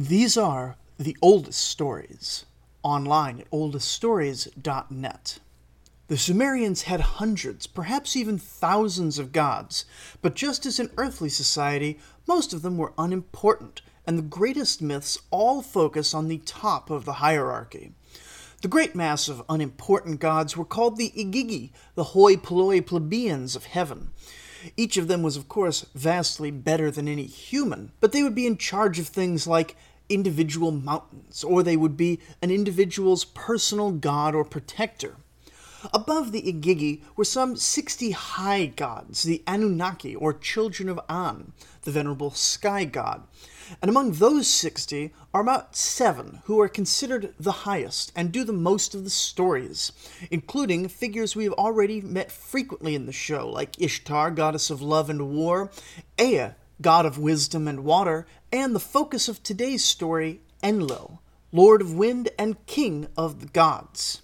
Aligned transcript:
These 0.00 0.36
are 0.36 0.76
the 0.96 1.16
oldest 1.20 1.58
stories, 1.58 2.44
online 2.84 3.40
at 3.40 3.50
oldeststories.net. 3.50 5.38
The 6.06 6.16
Sumerians 6.16 6.82
had 6.82 7.00
hundreds, 7.00 7.66
perhaps 7.66 8.14
even 8.14 8.38
thousands 8.38 9.18
of 9.18 9.32
gods, 9.32 9.86
but 10.22 10.36
just 10.36 10.64
as 10.66 10.78
in 10.78 10.92
earthly 10.96 11.28
society, 11.28 11.98
most 12.28 12.52
of 12.52 12.62
them 12.62 12.76
were 12.76 12.92
unimportant, 12.96 13.82
and 14.06 14.16
the 14.16 14.22
greatest 14.22 14.80
myths 14.80 15.18
all 15.32 15.62
focus 15.62 16.14
on 16.14 16.28
the 16.28 16.42
top 16.46 16.90
of 16.90 17.04
the 17.04 17.14
hierarchy. 17.14 17.90
The 18.62 18.68
great 18.68 18.94
mass 18.94 19.28
of 19.28 19.42
unimportant 19.48 20.20
gods 20.20 20.56
were 20.56 20.64
called 20.64 20.96
the 20.96 21.10
Igigi, 21.16 21.72
the 21.96 22.04
hoi 22.14 22.36
polloi 22.36 22.82
plebeians 22.82 23.56
of 23.56 23.64
heaven. 23.64 24.10
Each 24.76 24.96
of 24.96 25.08
them 25.08 25.22
was, 25.22 25.36
of 25.36 25.48
course, 25.48 25.86
vastly 25.94 26.50
better 26.50 26.90
than 26.90 27.06
any 27.08 27.24
human, 27.24 27.92
but 28.00 28.12
they 28.12 28.22
would 28.22 28.34
be 28.34 28.46
in 28.46 28.56
charge 28.56 28.98
of 28.98 29.06
things 29.06 29.46
like 29.46 29.76
individual 30.08 30.70
mountains, 30.70 31.44
or 31.44 31.62
they 31.62 31.76
would 31.76 31.96
be 31.96 32.20
an 32.42 32.50
individual's 32.50 33.24
personal 33.24 33.90
god 33.90 34.34
or 34.34 34.44
protector. 34.44 35.16
Above 35.94 36.32
the 36.32 36.42
Igigi 36.42 37.02
were 37.14 37.24
some 37.24 37.54
60 37.54 38.10
high 38.10 38.66
gods, 38.66 39.22
the 39.22 39.44
Anunnaki, 39.46 40.14
or 40.14 40.32
children 40.32 40.88
of 40.88 40.98
An, 41.08 41.52
the 41.82 41.92
venerable 41.92 42.32
sky 42.32 42.84
god. 42.84 43.22
And 43.80 43.88
among 43.88 44.12
those 44.12 44.48
60 44.48 45.12
are 45.32 45.40
about 45.42 45.76
seven 45.76 46.40
who 46.44 46.58
are 46.60 46.68
considered 46.68 47.32
the 47.38 47.52
highest 47.62 48.10
and 48.16 48.32
do 48.32 48.42
the 48.42 48.52
most 48.52 48.94
of 48.94 49.04
the 49.04 49.10
stories, 49.10 49.92
including 50.30 50.88
figures 50.88 51.36
we 51.36 51.44
have 51.44 51.52
already 51.52 52.00
met 52.00 52.32
frequently 52.32 52.94
in 52.96 53.06
the 53.06 53.12
show, 53.12 53.48
like 53.48 53.80
Ishtar, 53.80 54.32
goddess 54.32 54.70
of 54.70 54.82
love 54.82 55.08
and 55.08 55.30
war, 55.30 55.70
Ea, 56.20 56.54
god 56.80 57.06
of 57.06 57.18
wisdom 57.18 57.66
and 57.68 57.84
water, 57.84 58.26
and 58.52 58.74
the 58.74 58.80
focus 58.80 59.28
of 59.28 59.42
today's 59.42 59.84
story, 59.84 60.40
Enlil, 60.62 61.20
lord 61.52 61.80
of 61.80 61.94
wind 61.94 62.28
and 62.38 62.64
king 62.66 63.08
of 63.16 63.40
the 63.40 63.46
gods. 63.46 64.22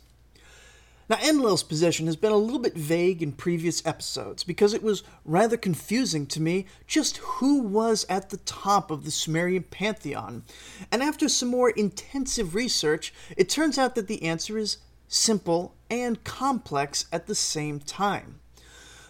Now, 1.09 1.19
Enlil's 1.21 1.63
position 1.63 2.07
has 2.07 2.17
been 2.17 2.33
a 2.33 2.37
little 2.37 2.59
bit 2.59 2.75
vague 2.75 3.23
in 3.23 3.33
previous 3.33 3.85
episodes 3.85 4.43
because 4.43 4.73
it 4.73 4.83
was 4.83 5.03
rather 5.27 5.59
confusing 5.59 6.27
to 6.29 6.41
me 6.41 6.65
just 6.87 7.19
who 7.19 7.61
was 7.61 8.07
at 8.09 8.31
the 8.31 8.39
top 8.39 8.91
of 8.91 9.05
the 9.05 9.11
Sumerian 9.11 9.65
pantheon. 9.65 10.45
And 10.91 11.03
after 11.03 11.29
some 11.29 11.51
more 11.51 11.71
intensive 11.71 12.55
research, 12.55 13.13
it 13.37 13.51
turns 13.51 13.77
out 13.77 13.95
that 13.97 14.07
the 14.09 14.23
answer 14.23 14.57
is 14.57 14.79
simple 15.07 15.75
and 15.91 16.25
complex 16.25 17.05
at 17.13 17.27
the 17.27 17.35
same 17.35 17.81
time. 17.81 18.41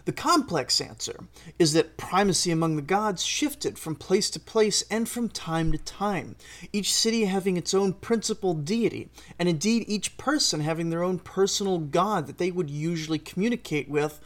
The 0.04 0.12
complex 0.12 0.82
answer 0.82 1.24
is 1.58 1.72
that 1.72 1.96
primacy 1.96 2.50
among 2.50 2.76
the 2.76 2.82
gods 2.82 3.24
shifted 3.24 3.78
from 3.78 3.96
place 3.96 4.28
to 4.30 4.40
place 4.40 4.84
and 4.90 5.08
from 5.08 5.30
time 5.30 5.72
to 5.72 5.78
time, 5.78 6.36
each 6.74 6.92
city 6.92 7.24
having 7.24 7.56
its 7.56 7.72
own 7.72 7.94
principal 7.94 8.52
deity, 8.52 9.08
and 9.38 9.48
indeed 9.48 9.84
each 9.86 10.18
person 10.18 10.60
having 10.60 10.90
their 10.90 11.02
own 11.02 11.18
personal 11.18 11.78
god 11.78 12.26
that 12.26 12.36
they 12.36 12.50
would 12.50 12.68
usually 12.68 13.18
communicate 13.18 13.88
with, 13.88 14.20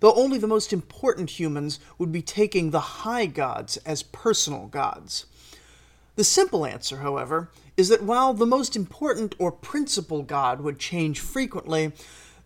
though 0.00 0.14
only 0.14 0.36
the 0.36 0.46
most 0.46 0.70
important 0.70 1.38
humans 1.38 1.80
would 1.96 2.12
be 2.12 2.22
taking 2.22 2.70
the 2.70 2.80
high 2.80 3.24
gods 3.24 3.78
as 3.78 4.02
personal 4.02 4.66
gods. 4.66 5.24
The 6.16 6.24
simple 6.24 6.66
answer, 6.66 6.98
however, 6.98 7.50
is 7.78 7.88
that 7.88 8.02
while 8.02 8.34
the 8.34 8.44
most 8.44 8.76
important 8.76 9.34
or 9.38 9.50
principal 9.50 10.22
god 10.22 10.60
would 10.60 10.78
change 10.78 11.20
frequently, 11.20 11.92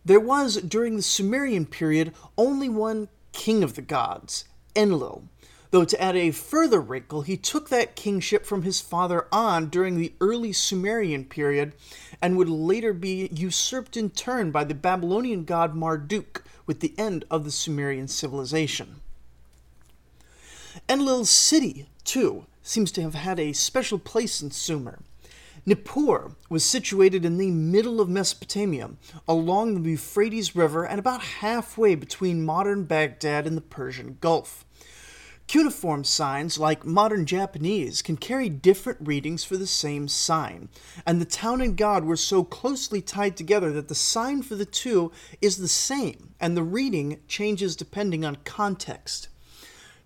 there 0.07 0.21
was, 0.21 0.57
during 0.57 0.95
the 0.95 1.03
Sumerian 1.03 1.67
period, 1.67 2.15
only 2.39 2.69
one 2.69 3.09
king 3.33 3.65
of 3.65 3.75
the 3.75 3.83
gods, 3.83 4.45
Enlil. 4.77 5.25
Though 5.73 5.85
to 5.85 6.01
add 6.01 6.15
a 6.15 6.31
further 6.31 6.81
wrinkle, 6.81 7.23
he 7.23 7.37
took 7.37 7.69
that 7.69 7.97
kingship 7.97 8.47
from 8.47 8.63
his 8.63 8.81
father 8.81 9.27
An 9.33 9.69
during 9.69 9.97
the 9.97 10.15
early 10.21 10.53
Sumerian 10.53 11.25
period 11.25 11.73
and 12.23 12.37
would 12.37 12.49
later 12.49 12.93
be 12.93 13.29
usurped 13.33 13.97
in 13.97 14.11
turn 14.11 14.53
by 14.53 14.63
the 14.63 14.75
Babylonian 14.75 15.45
god 15.45 15.75
Marduk 15.75 16.45
with 16.67 16.79
the 16.79 16.95
end 16.97 17.25
of 17.29 17.45
the 17.45 17.51
Sumerian 17.51 18.07
civilization. 18.07 19.01
Enlil's 20.89 21.31
city, 21.31 21.89
too, 22.05 22.47
seems 22.63 22.93
to 22.93 23.03
have 23.03 23.15
had 23.15 23.41
a 23.41 23.53
special 23.53 23.99
place 23.99 24.41
in 24.41 24.53
Sumer. 24.53 25.01
Nippur 25.69 26.31
was 26.49 26.65
situated 26.65 27.25
in 27.25 27.39
the 27.39 27.51
middle 27.51 28.01
of 28.01 28.09
Mesopotamia, 28.09 28.91
along 29.27 29.83
the 29.83 29.91
Euphrates 29.91 30.55
River 30.55 30.87
and 30.87 31.01
about 31.01 31.21
halfway 31.21 31.97
between 31.97 32.45
modern 32.45 32.85
Baghdad 32.85 33.49
and 33.49 33.57
the 33.57 33.63
Persian 33.63 34.17
Gulf. 34.21 34.65
Cuneiform 35.49 36.05
signs, 36.05 36.57
like 36.57 36.85
modern 36.85 37.27
Japanese, 37.27 38.01
can 38.01 38.17
carry 38.17 38.49
different 38.49 39.01
readings 39.03 39.43
for 39.43 39.57
the 39.57 39.67
same 39.67 40.07
sign, 40.07 40.69
and 41.05 41.21
the 41.21 41.25
town 41.25 41.61
and 41.61 41.77
god 41.77 42.05
were 42.05 42.17
so 42.17 42.45
closely 42.45 43.01
tied 43.01 43.37
together 43.37 43.73
that 43.73 43.89
the 43.89 43.95
sign 43.95 44.43
for 44.43 44.55
the 44.55 44.65
two 44.65 45.11
is 45.43 45.57
the 45.57 45.67
same, 45.67 46.35
and 46.39 46.57
the 46.57 46.63
reading 46.63 47.21
changes 47.27 47.75
depending 47.75 48.25
on 48.25 48.37
context. 48.45 49.29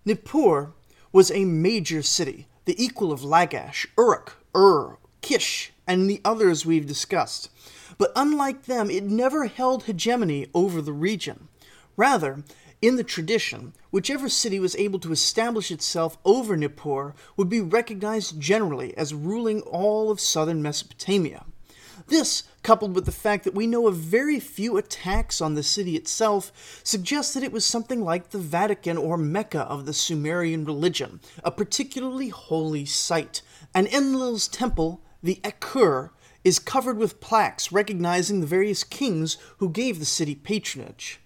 Nippur 0.06 0.72
was 1.12 1.31
a 1.31 1.44
major 1.44 2.00
city, 2.00 2.47
the 2.65 2.82
equal 2.82 3.12
of 3.12 3.21
Lagash, 3.21 3.87
Uruk, 3.98 4.38
Ur, 4.54 4.97
Kish, 5.21 5.73
and 5.87 6.09
the 6.09 6.21
others 6.25 6.65
we've 6.65 6.87
discussed. 6.87 7.51
But 7.99 8.13
unlike 8.17 8.65
them, 8.65 8.91
it 8.91 9.05
never 9.05 9.47
held 9.47 9.85
hegemony 9.85 10.49
over 10.55 10.81
the 10.81 10.93
region. 10.93 11.49
Rather, 11.97 12.45
in 12.81 12.97
the 12.97 13.05
tradition, 13.05 13.75
whichever 13.91 14.29
city 14.29 14.59
was 14.59 14.75
able 14.77 14.99
to 15.01 15.13
establish 15.13 15.71
itself 15.71 16.17
over 16.25 16.57
Nippur 16.57 17.15
would 17.37 17.51
be 17.51 17.61
recognized 17.61 18.41
generally 18.41 18.97
as 18.97 19.13
ruling 19.13 19.61
all 19.63 20.11
of 20.11 20.19
southern 20.19 20.63
Mesopotamia. 20.63 21.45
This, 22.07 22.45
coupled 22.63 22.95
with 22.95 23.05
the 23.05 23.13
fact 23.13 23.45
that 23.45 23.55
we 23.55 23.67
know 23.67 23.87
of 23.87 23.97
very 23.97 24.41
few 24.41 24.79
attacks 24.79 25.41
on 25.41 25.55
the 25.55 25.63
city 25.63 25.95
itself, 25.95 26.81
suggests 26.83 27.35
that 27.35 27.43
it 27.43 27.53
was 27.53 27.65
something 27.65 28.01
like 28.01 28.31
the 28.31 28.39
Vatican 28.39 28.97
or 28.97 29.19
Mecca 29.19 29.61
of 29.61 29.85
the 29.85 29.93
Sumerian 29.93 30.65
religion, 30.65 31.21
a 31.45 31.51
particularly 31.51 32.31
holy 32.31 32.87
site. 32.87 33.43
And 33.75 33.87
Enlil's 33.89 34.49
temple 34.49 35.03
the 35.23 35.41
Ekur 35.43 36.11
is 36.45 36.59
covered 36.59 36.97
with 36.97 37.21
plaques 37.21 37.71
recognizing 37.71 38.41
the 38.41 38.47
various 38.47 38.85
kings 38.85 39.37
who 39.59 39.69
gave 39.69 39.99
the 39.99 40.05
city 40.05 40.35
patronage. 40.35 41.21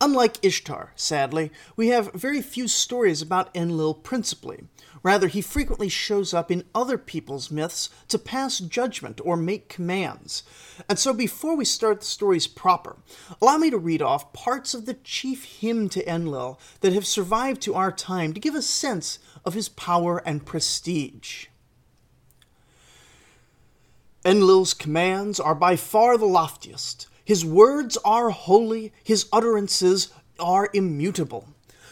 Unlike 0.00 0.44
Ishtar, 0.44 0.92
sadly, 0.96 1.52
we 1.76 1.88
have 1.88 2.12
very 2.12 2.42
few 2.42 2.66
stories 2.66 3.22
about 3.22 3.54
Enlil 3.54 3.94
principally. 3.94 4.64
Rather, 5.02 5.28
he 5.28 5.40
frequently 5.40 5.88
shows 5.88 6.34
up 6.34 6.50
in 6.50 6.64
other 6.74 6.98
people's 6.98 7.52
myths 7.52 7.90
to 8.08 8.18
pass 8.18 8.58
judgment 8.58 9.20
or 9.24 9.36
make 9.36 9.68
commands. 9.68 10.42
And 10.88 10.98
so, 10.98 11.12
before 11.12 11.56
we 11.56 11.64
start 11.64 12.00
the 12.00 12.06
stories 12.06 12.48
proper, 12.48 12.96
allow 13.40 13.58
me 13.58 13.70
to 13.70 13.78
read 13.78 14.02
off 14.02 14.32
parts 14.32 14.74
of 14.74 14.86
the 14.86 14.94
chief 14.94 15.44
hymn 15.44 15.88
to 15.90 16.12
Enlil 16.12 16.58
that 16.80 16.92
have 16.92 17.06
survived 17.06 17.62
to 17.62 17.76
our 17.76 17.92
time 17.92 18.32
to 18.32 18.40
give 18.40 18.56
a 18.56 18.62
sense 18.62 19.20
of 19.44 19.54
his 19.54 19.68
power 19.68 20.18
and 20.26 20.44
prestige. 20.44 21.46
Enlil's 24.26 24.74
commands 24.74 25.38
are 25.38 25.54
by 25.54 25.76
far 25.76 26.18
the 26.18 26.26
loftiest. 26.26 27.06
His 27.24 27.44
words 27.44 27.96
are 28.04 28.30
holy, 28.30 28.92
his 29.04 29.26
utterances 29.32 30.08
are 30.40 30.68
immutable. 30.74 31.48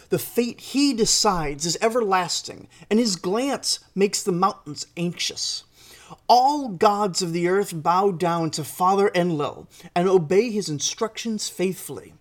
The 0.09 0.19
fate 0.19 0.61
he 0.61 0.93
decides 0.93 1.65
is 1.65 1.78
everlasting, 1.81 2.67
and 2.91 2.99
his 2.99 3.15
glance 3.15 3.78
makes 3.95 4.21
the 4.21 4.33
mountains 4.33 4.89
anxious. 4.97 5.62
All 6.28 6.71
gods 6.71 7.22
of 7.22 7.33
the 7.33 7.47
earth 7.47 7.83
bow 7.83 8.11
down 8.11 8.51
to 8.51 8.65
Father 8.65 9.12
Enlil 9.15 9.69
and 9.95 10.09
obey 10.09 10.51
his 10.51 10.69
instructions 10.69 11.49
faithfully. 11.49 12.15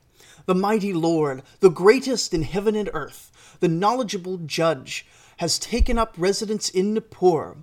The 0.45 0.53
mighty 0.55 0.93
Lord, 0.93 1.41
the 1.59 1.71
greatest 1.71 2.35
in 2.35 2.43
heaven 2.43 2.75
and 2.75 2.89
earth, 2.93 3.31
the 3.61 3.67
knowledgeable 3.67 4.37
judge, 4.37 5.07
has 5.37 5.57
taken 5.57 5.97
up 5.97 6.13
residence 6.17 6.69
in 6.69 6.93
Nippur. 6.93 7.57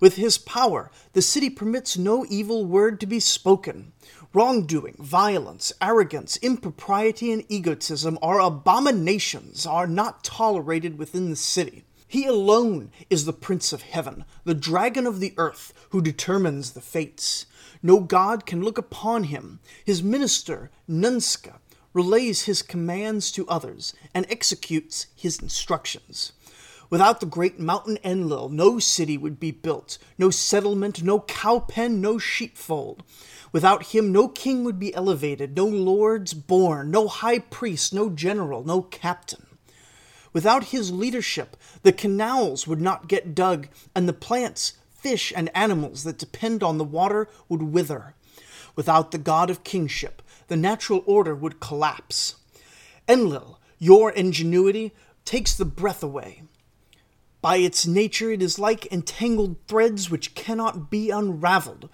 With 0.00 0.16
his 0.16 0.38
power, 0.38 0.90
the 1.12 1.22
city 1.22 1.50
permits 1.50 1.96
no 1.96 2.26
evil 2.28 2.64
word 2.64 3.00
to 3.00 3.06
be 3.06 3.20
spoken. 3.20 3.92
Wrongdoing, 4.34 4.96
violence, 4.98 5.72
arrogance, 5.80 6.36
impropriety, 6.38 7.32
and 7.32 7.44
egotism 7.48 8.18
are 8.20 8.40
abominations, 8.40 9.66
are 9.66 9.86
not 9.86 10.24
tolerated 10.24 10.98
within 10.98 11.30
the 11.30 11.36
city. 11.36 11.84
He 12.08 12.26
alone 12.26 12.90
is 13.10 13.24
the 13.24 13.32
Prince 13.32 13.72
of 13.72 13.82
Heaven, 13.82 14.24
the 14.44 14.54
Dragon 14.54 15.06
of 15.06 15.20
the 15.20 15.34
Earth, 15.36 15.72
who 15.90 16.00
determines 16.00 16.72
the 16.72 16.80
fates. 16.80 17.46
No 17.82 18.00
god 18.00 18.46
can 18.46 18.62
look 18.62 18.78
upon 18.78 19.24
him. 19.24 19.60
His 19.84 20.02
minister, 20.02 20.70
Nuska, 20.88 21.58
relays 21.92 22.42
his 22.42 22.62
commands 22.62 23.32
to 23.32 23.48
others 23.48 23.94
and 24.14 24.26
executes 24.28 25.06
his 25.14 25.40
instructions. 25.40 26.32
Without 26.88 27.20
the 27.20 27.26
great 27.26 27.58
mountain 27.58 27.98
Enlil, 28.04 28.48
no 28.48 28.78
city 28.78 29.18
would 29.18 29.40
be 29.40 29.50
built, 29.50 29.98
no 30.18 30.30
settlement, 30.30 31.02
no 31.02 31.20
cow 31.20 31.58
pen, 31.58 32.00
no 32.00 32.16
sheepfold. 32.16 33.02
Without 33.50 33.86
him, 33.86 34.12
no 34.12 34.28
king 34.28 34.62
would 34.62 34.78
be 34.78 34.94
elevated, 34.94 35.56
no 35.56 35.66
lords 35.66 36.32
born, 36.32 36.90
no 36.90 37.08
high 37.08 37.40
priest, 37.40 37.92
no 37.92 38.08
general, 38.08 38.64
no 38.64 38.82
captain. 38.82 39.46
Without 40.32 40.64
his 40.64 40.92
leadership, 40.92 41.56
the 41.82 41.92
canals 41.92 42.66
would 42.66 42.80
not 42.80 43.08
get 43.08 43.34
dug, 43.34 43.68
and 43.94 44.08
the 44.08 44.12
plants, 44.12 44.74
fish, 44.90 45.32
and 45.34 45.50
animals 45.56 46.04
that 46.04 46.18
depend 46.18 46.62
on 46.62 46.78
the 46.78 46.84
water 46.84 47.28
would 47.48 47.62
wither. 47.62 48.14
Without 48.76 49.10
the 49.10 49.18
god 49.18 49.50
of 49.50 49.64
kingship, 49.64 50.22
the 50.48 50.56
natural 50.56 51.02
order 51.06 51.34
would 51.34 51.58
collapse. 51.58 52.36
Enlil, 53.08 53.58
your 53.78 54.10
ingenuity, 54.10 54.92
takes 55.24 55.54
the 55.54 55.64
breath 55.64 56.02
away. 56.02 56.42
By 57.40 57.56
its 57.56 57.86
nature, 57.86 58.30
it 58.30 58.42
is 58.42 58.58
like 58.58 58.92
entangled 58.92 59.56
threads 59.68 60.10
which 60.10 60.34
cannot 60.34 60.90
be 60.90 61.10
unraveled, 61.10 61.88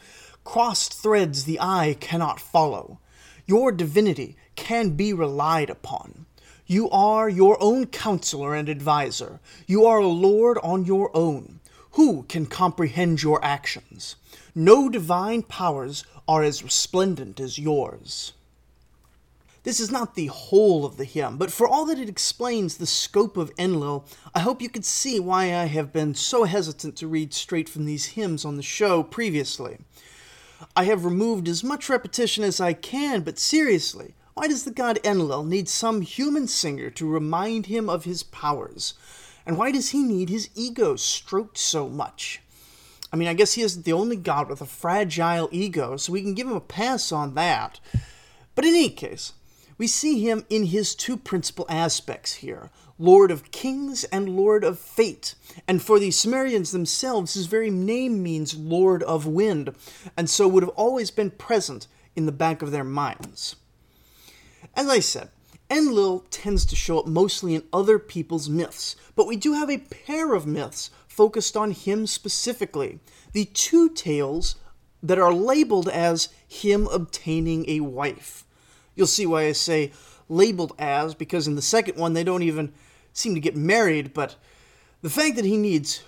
crossed 0.45 0.95
threads 0.95 1.45
the 1.45 1.61
eye 1.61 1.97
cannot 2.01 2.41
follow. 2.41 3.01
Your 3.47 3.73
divinity 3.73 4.37
can 4.57 4.91
be 4.91 5.13
relied 5.13 5.69
upon. 5.69 6.27
You 6.67 6.89
are 6.91 7.29
your 7.29 7.63
own 7.63 7.87
counselor 7.87 8.55
and 8.55 8.69
adviser. 8.69 9.41
You 9.67 9.85
are 9.85 9.99
a 9.99 10.07
lord 10.07 10.59
on 10.63 10.85
your 10.85 11.11
own. 11.15 11.61
Who 11.93 12.23
can 12.25 12.47
comprehend 12.47 13.23
your 13.23 13.45
actions? 13.45 14.17
No 14.55 14.89
divine 14.89 15.43
powers 15.43 16.05
are 16.27 16.43
as 16.43 16.63
resplendent 16.63 17.41
as 17.41 17.59
yours. 17.59 18.33
This 19.65 19.79
is 19.79 19.93
not 19.93 20.17
the 20.17 20.27
whole 20.27 20.85
of 20.85 20.97
the 20.97 21.05
hymn, 21.05 21.37
but 21.37 21.53
for 21.53 21.69
all 21.69 21.85
that 21.85 21.99
it 21.99 22.09
explains 22.09 22.77
the 22.77 22.87
scope 22.87 23.37
of 23.37 23.53
Enlil, 23.57 24.05
I 24.35 24.41
hope 24.41 24.61
you 24.61 24.69
can 24.69 24.83
see 24.83 25.21
why 25.21 25.55
I 25.55 25.67
have 25.67 25.93
been 25.93 26.17
so 26.17 26.43
hesitant 26.45 26.97
to 26.97 27.07
read 27.07 27.33
straight 27.33 27.69
from 27.69 27.85
these 27.85 28.07
hymns 28.07 28.45
on 28.45 28.57
the 28.57 28.63
show 28.65 29.05
previously. 29.05 29.79
I 30.75 30.85
have 30.85 31.05
removed 31.05 31.47
as 31.47 31.63
much 31.63 31.89
repetition 31.89 32.43
as 32.43 32.61
I 32.61 32.73
can, 32.73 33.21
but 33.21 33.39
seriously, 33.39 34.15
why 34.35 34.49
does 34.49 34.65
the 34.65 34.73
god 34.73 34.99
Enlil 35.05 35.45
need 35.45 35.69
some 35.69 36.01
human 36.01 36.49
singer 36.49 36.91
to 36.91 37.09
remind 37.09 37.67
him 37.67 37.89
of 37.89 38.03
his 38.03 38.25
powers? 38.25 38.95
And 39.47 39.57
why 39.57 39.71
does 39.71 39.91
he 39.91 40.03
need 40.03 40.29
his 40.29 40.51
ego 40.57 40.97
stroked 40.97 41.59
so 41.59 41.89
much? 41.89 42.41
I 43.13 43.17
mean, 43.17 43.29
I 43.29 43.35
guess 43.35 43.53
he 43.53 43.63
isn't 43.63 43.85
the 43.85 43.93
only 43.93 44.17
god 44.17 44.49
with 44.49 44.61
a 44.61 44.67
fragile 44.67 45.49
ego, 45.53 45.97
so 45.97 46.13
we 46.13 46.23
can 46.23 46.35
give 46.35 46.49
him 46.49 46.57
a 46.57 46.61
pass 46.61 47.13
on 47.13 47.35
that. 47.35 47.79
But 48.57 48.65
in 48.65 48.75
any 48.75 48.89
case, 48.89 49.35
we 49.79 49.87
see 49.87 50.21
him 50.21 50.45
in 50.49 50.67
his 50.67 50.95
two 50.95 51.17
principal 51.17 51.67
aspects 51.69 52.35
here 52.35 52.71
Lord 52.99 53.31
of 53.31 53.51
Kings 53.51 54.05
and 54.05 54.37
Lord 54.37 54.63
of 54.63 54.79
Fate. 54.79 55.35
And 55.67 55.83
for 55.83 55.99
the 55.99 56.11
Sumerians 56.11 56.71
themselves, 56.71 57.35
his 57.35 57.47
very 57.47 57.71
name 57.71 58.23
means 58.23 58.55
Lord 58.55 59.03
of 59.03 59.27
Wind, 59.27 59.75
and 60.17 60.31
so 60.31 60.47
would 60.47 60.63
have 60.63 60.71
always 60.71 61.11
been 61.11 61.31
present 61.31 61.89
in 62.15 62.27
the 62.27 62.33
back 62.33 62.63
of 62.63 62.71
their 62.71 62.85
minds. 62.85 63.57
As 64.75 64.89
I 64.89 65.01
said, 65.01 65.31
Enlil 65.69 66.27
tends 66.31 66.67
to 66.67 66.77
show 66.77 66.99
up 66.99 67.07
mostly 67.07 67.55
in 67.55 67.65
other 67.73 67.99
people's 67.99 68.49
myths, 68.49 68.95
but 69.17 69.27
we 69.27 69.37
do 69.37 69.55
have 69.55 69.71
a 69.71 69.79
pair 69.79 70.35
of 70.35 70.47
myths 70.47 70.91
focused 71.09 71.57
on 71.57 71.71
him 71.71 72.07
specifically. 72.07 73.01
The 73.33 73.47
two 73.47 73.89
tales 73.89 74.57
that 75.03 75.19
are 75.19 75.33
labeled 75.33 75.89
as 75.89 76.29
him 76.47 76.87
obtaining 76.89 77.69
a 77.69 77.81
wife. 77.81 78.45
You'll 78.95 79.07
see 79.07 79.27
why 79.27 79.47
I 79.47 79.53
say 79.53 79.93
labeled 80.29 80.73
as, 80.79 81.15
because 81.15 81.47
in 81.47 81.57
the 81.57 81.63
second 81.63 81.99
one 81.99 82.13
they 82.13 82.25
don't 82.25 82.43
even 82.43 82.73
seem 83.13 83.35
to 83.35 83.41
get 83.41 83.57
married, 83.57 84.15
but 84.15 84.37
the 85.03 85.11
fact 85.11 85.37
that 85.37 85.45
he 85.45 85.57
needs 85.57 86.03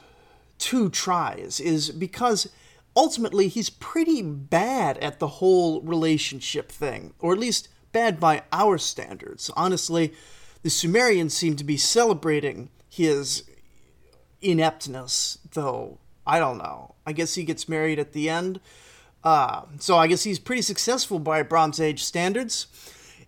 two 0.59 0.89
tries 0.89 1.61
is 1.61 1.91
because 1.91 2.49
ultimately 2.97 3.49
he's 3.49 3.71
pretty 3.71 4.23
bad 4.23 4.99
at 4.99 5.19
the 5.19 5.27
whole 5.27 5.81
relationship 5.83 6.71
thing, 6.71 7.13
or 7.19 7.33
at 7.33 7.39
least 7.39 7.69
bad 7.93 8.19
by 8.21 8.43
our 8.53 8.79
standards. 8.79 9.51
Honestly, 9.57 10.13
the 10.63 10.71
Sumerians 10.71 11.35
seem 11.35 11.57
to 11.57 11.65
be 11.65 11.77
celebrating 11.77 12.71
his 12.89 13.45
ineptness, 14.41 15.39
though 15.53 15.99
I 16.27 16.39
don't 16.39 16.59
know. 16.59 16.95
I 17.07 17.13
guess 17.13 17.35
he 17.35 17.45
gets 17.45 17.69
married 17.69 17.99
at 17.99 18.13
the 18.13 18.31
end. 18.31 18.61
Uh, 19.25 19.63
so 19.79 19.97
I 19.97 20.07
guess 20.07 20.25
he's 20.25 20.39
pretty 20.39 20.63
successful 20.63 21.19
by 21.19 21.43
Bronze 21.43 21.81
Age 21.81 22.05
standards. 22.05 22.67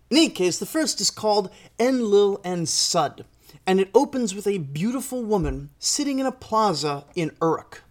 In 0.09 0.17
any 0.17 0.29
case, 0.29 0.59
the 0.59 0.65
first 0.65 1.01
is 1.01 1.09
called 1.09 1.49
Enlil 1.79 2.39
and 2.43 2.69
Sud, 2.69 3.25
and 3.65 3.79
it 3.79 3.89
opens 3.95 4.35
with 4.35 4.47
a 4.47 4.59
beautiful 4.59 5.23
woman 5.23 5.71
sitting 5.79 6.19
in 6.19 6.25
a 6.25 6.31
plaza 6.31 7.05
in 7.15 7.31
Uruk. 7.41 7.83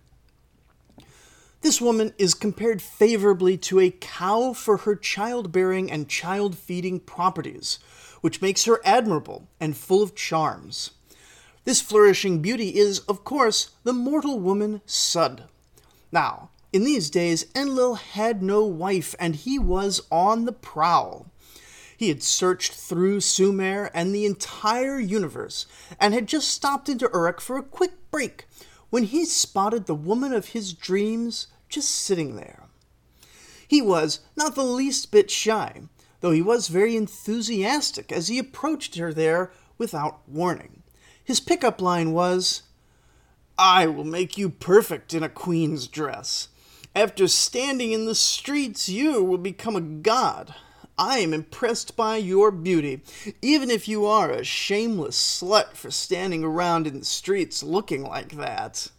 This 1.62 1.80
woman 1.80 2.14
is 2.16 2.34
compared 2.34 2.80
favorably 2.80 3.56
to 3.58 3.80
a 3.80 3.90
cow 3.90 4.52
for 4.52 4.78
her 4.78 4.94
childbearing 4.94 5.90
and 5.90 6.08
child 6.08 6.56
feeding 6.56 7.00
properties, 7.00 7.80
which 8.20 8.40
makes 8.40 8.66
her 8.66 8.80
admirable 8.84 9.48
and 9.58 9.76
full 9.76 10.02
of 10.02 10.14
charms. 10.14 10.92
This 11.64 11.82
flourishing 11.82 12.40
beauty 12.40 12.76
is, 12.76 13.00
of 13.00 13.24
course, 13.24 13.70
the 13.82 13.92
mortal 13.92 14.38
woman 14.38 14.80
Sud. 14.86 15.48
Now, 16.12 16.50
in 16.72 16.84
these 16.84 17.10
days, 17.10 17.46
Enlil 17.54 17.94
had 17.94 18.42
no 18.42 18.64
wife, 18.64 19.14
and 19.18 19.36
he 19.36 19.58
was 19.58 20.02
on 20.10 20.44
the 20.44 20.52
prowl. 20.52 21.30
He 21.96 22.08
had 22.08 22.22
searched 22.22 22.72
through 22.72 23.20
Sumer 23.20 23.90
and 23.94 24.14
the 24.14 24.26
entire 24.26 24.98
universe, 24.98 25.66
and 25.98 26.12
had 26.12 26.26
just 26.26 26.48
stopped 26.48 26.88
into 26.88 27.08
Uruk 27.12 27.40
for 27.40 27.56
a 27.56 27.62
quick 27.62 27.92
break 28.10 28.46
when 28.90 29.04
he 29.04 29.24
spotted 29.24 29.86
the 29.86 29.94
woman 29.94 30.32
of 30.32 30.48
his 30.48 30.72
dreams 30.72 31.46
just 31.68 31.90
sitting 31.90 32.36
there. 32.36 32.64
He 33.66 33.80
was 33.80 34.20
not 34.36 34.54
the 34.54 34.64
least 34.64 35.10
bit 35.10 35.30
shy, 35.30 35.82
though 36.20 36.30
he 36.30 36.42
was 36.42 36.68
very 36.68 36.96
enthusiastic 36.96 38.12
as 38.12 38.28
he 38.28 38.38
approached 38.38 38.96
her 38.96 39.12
there 39.12 39.50
without 39.78 40.20
warning. 40.28 40.82
His 41.24 41.40
pickup 41.40 41.80
line 41.80 42.12
was, 42.12 42.62
I 43.58 43.86
will 43.86 44.04
make 44.04 44.36
you 44.36 44.48
perfect 44.50 45.14
in 45.14 45.22
a 45.22 45.28
queen's 45.28 45.86
dress. 45.88 46.48
After 46.96 47.28
standing 47.28 47.92
in 47.92 48.06
the 48.06 48.14
streets, 48.14 48.88
you 48.88 49.22
will 49.22 49.36
become 49.36 49.76
a 49.76 49.82
god. 49.82 50.54
I 50.96 51.18
am 51.18 51.34
impressed 51.34 51.94
by 51.94 52.16
your 52.16 52.50
beauty, 52.50 53.02
even 53.42 53.70
if 53.70 53.86
you 53.86 54.06
are 54.06 54.30
a 54.30 54.42
shameless 54.42 55.42
slut 55.42 55.74
for 55.74 55.90
standing 55.90 56.42
around 56.42 56.86
in 56.86 56.98
the 56.98 57.04
streets 57.04 57.62
looking 57.62 58.02
like 58.02 58.36
that. 58.36 58.90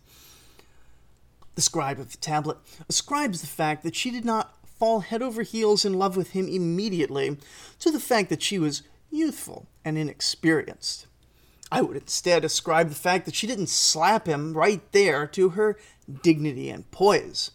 The 1.55 1.63
scribe 1.63 1.99
of 1.99 2.11
the 2.11 2.19
tablet 2.19 2.59
ascribes 2.87 3.41
the 3.41 3.47
fact 3.47 3.81
that 3.81 3.95
she 3.95 4.11
did 4.11 4.25
not 4.25 4.53
fall 4.77 4.99
head 4.99 5.23
over 5.23 5.41
heels 5.41 5.83
in 5.83 5.93
love 5.93 6.15
with 6.15 6.33
him 6.33 6.47
immediately 6.47 7.39
to 7.79 7.89
the 7.89 7.99
fact 7.99 8.29
that 8.29 8.43
she 8.43 8.59
was 8.59 8.83
youthful 9.09 9.65
and 9.83 9.97
inexperienced. 9.97 11.07
I 11.71 11.81
would 11.81 11.97
instead 11.97 12.45
ascribe 12.45 12.89
the 12.89 12.95
fact 12.95 13.25
that 13.25 13.33
she 13.33 13.47
didn't 13.47 13.69
slap 13.69 14.27
him 14.27 14.53
right 14.53 14.83
there 14.91 15.25
to 15.25 15.49
her 15.49 15.79
dignity 16.21 16.69
and 16.69 16.89
poise. 16.91 17.49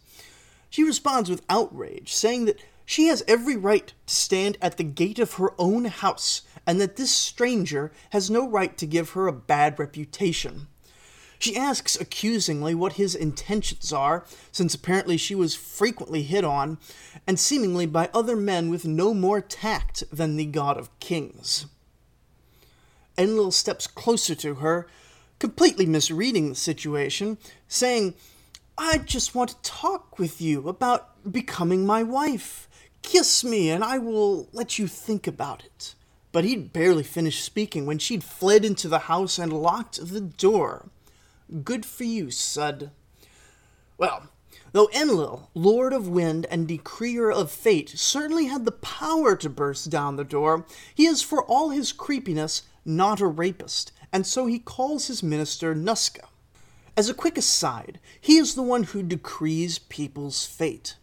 She 0.73 0.85
responds 0.85 1.29
with 1.29 1.45
outrage, 1.51 2.15
saying 2.15 2.47
that 2.47 2.59
she 2.87 3.09
has 3.09 3.23
every 3.29 3.59
right 3.59 3.93
to 4.07 4.15
stand 4.15 4.57
at 4.63 4.79
the 4.79 4.85
gate 4.85 5.19
of 5.19 5.35
her 5.35 5.53
own 5.59 5.85
house, 5.85 6.41
and 6.67 6.81
that 6.81 6.97
this 6.97 7.11
stranger 7.11 7.93
has 8.09 8.31
no 8.31 8.49
right 8.49 8.75
to 8.79 8.87
give 8.87 9.11
her 9.11 9.27
a 9.27 9.35
bad 9.35 9.79
reputation. 9.79 10.69
She 11.39 11.59
asks 11.59 12.01
accusingly 12.01 12.75
what 12.75 12.95
his 12.95 13.15
intentions 13.15 13.93
are, 13.93 14.25
since 14.51 14.75
apparently 14.75 15.19
she 15.19 15.35
was 15.35 15.55
frequently 15.55 16.23
hit 16.23 16.43
on, 16.43 16.79
and 17.27 17.39
seemingly 17.39 17.85
by 17.85 18.09
other 18.15 18.35
men 18.35 18.71
with 18.71 18.87
no 18.87 19.13
more 19.13 19.43
tact 19.43 20.05
than 20.11 20.39
the 20.39 20.47
God 20.47 20.79
of 20.79 20.99
Kings. 21.01 21.67
Enlil 23.19 23.51
steps 23.51 23.87
closer 23.87 24.35
to 24.37 24.55
her, 24.55 24.87
completely 25.39 25.85
misreading 25.85 26.49
the 26.49 26.55
situation, 26.55 27.37
saying 27.69 28.15
I 28.85 28.99
just 28.99 29.33
want 29.33 29.51
to 29.51 29.63
talk 29.63 30.19
with 30.19 30.41
you 30.41 30.69
about 30.69 31.33
becoming 31.33 31.87
my 31.87 32.03
wife. 32.03 32.69
Kiss 33.03 33.45
me, 33.45 33.71
and 33.71 33.85
I 33.85 33.99
will 33.99 34.49
let 34.53 34.77
you 34.77 34.89
think 34.89 35.29
about 35.29 35.65
it. 35.65 35.95
But 36.33 36.43
he'd 36.43 36.73
barely 36.73 37.05
finished 37.05 37.45
speaking 37.45 37.87
when 37.87 38.01
she'd 38.01 38.25
fled 38.25 38.65
into 38.65 38.89
the 38.89 39.07
house 39.07 39.39
and 39.39 39.53
locked 39.53 40.05
the 40.05 40.21
door. 40.21 40.89
Good 41.63 41.87
for 41.87 42.03
you, 42.03 42.33
Sud. 42.33 42.91
Well, 43.99 44.27
though 44.73 44.89
Enlil, 44.93 45.49
Lord 45.55 45.93
of 45.93 46.09
Wind 46.09 46.47
and 46.51 46.67
Decreer 46.67 47.31
of 47.31 47.53
Fate, 47.53 47.91
certainly 47.91 48.47
had 48.47 48.65
the 48.65 48.73
power 48.73 49.37
to 49.37 49.49
burst 49.49 49.91
down 49.91 50.17
the 50.17 50.25
door, 50.25 50.67
he 50.93 51.07
is, 51.07 51.23
for 51.23 51.45
all 51.45 51.71
his 51.71 51.93
creepiness, 51.93 52.63
not 52.85 53.21
a 53.21 53.29
rapist, 53.29 53.93
and 54.13 54.27
so 54.27 54.47
he 54.47 54.59
calls 54.59 55.07
his 55.07 55.23
minister 55.23 55.73
Nuska. 55.73 56.25
As 56.95 57.09
a 57.09 57.15
quick 57.15 57.39
aside, 57.39 58.01
he 58.21 58.37
is 58.37 58.55
the 58.55 58.63
one 58.63 58.83
who 58.83 59.03
decrees 59.03 59.79
people's 59.79 60.45
fate. 60.45 60.97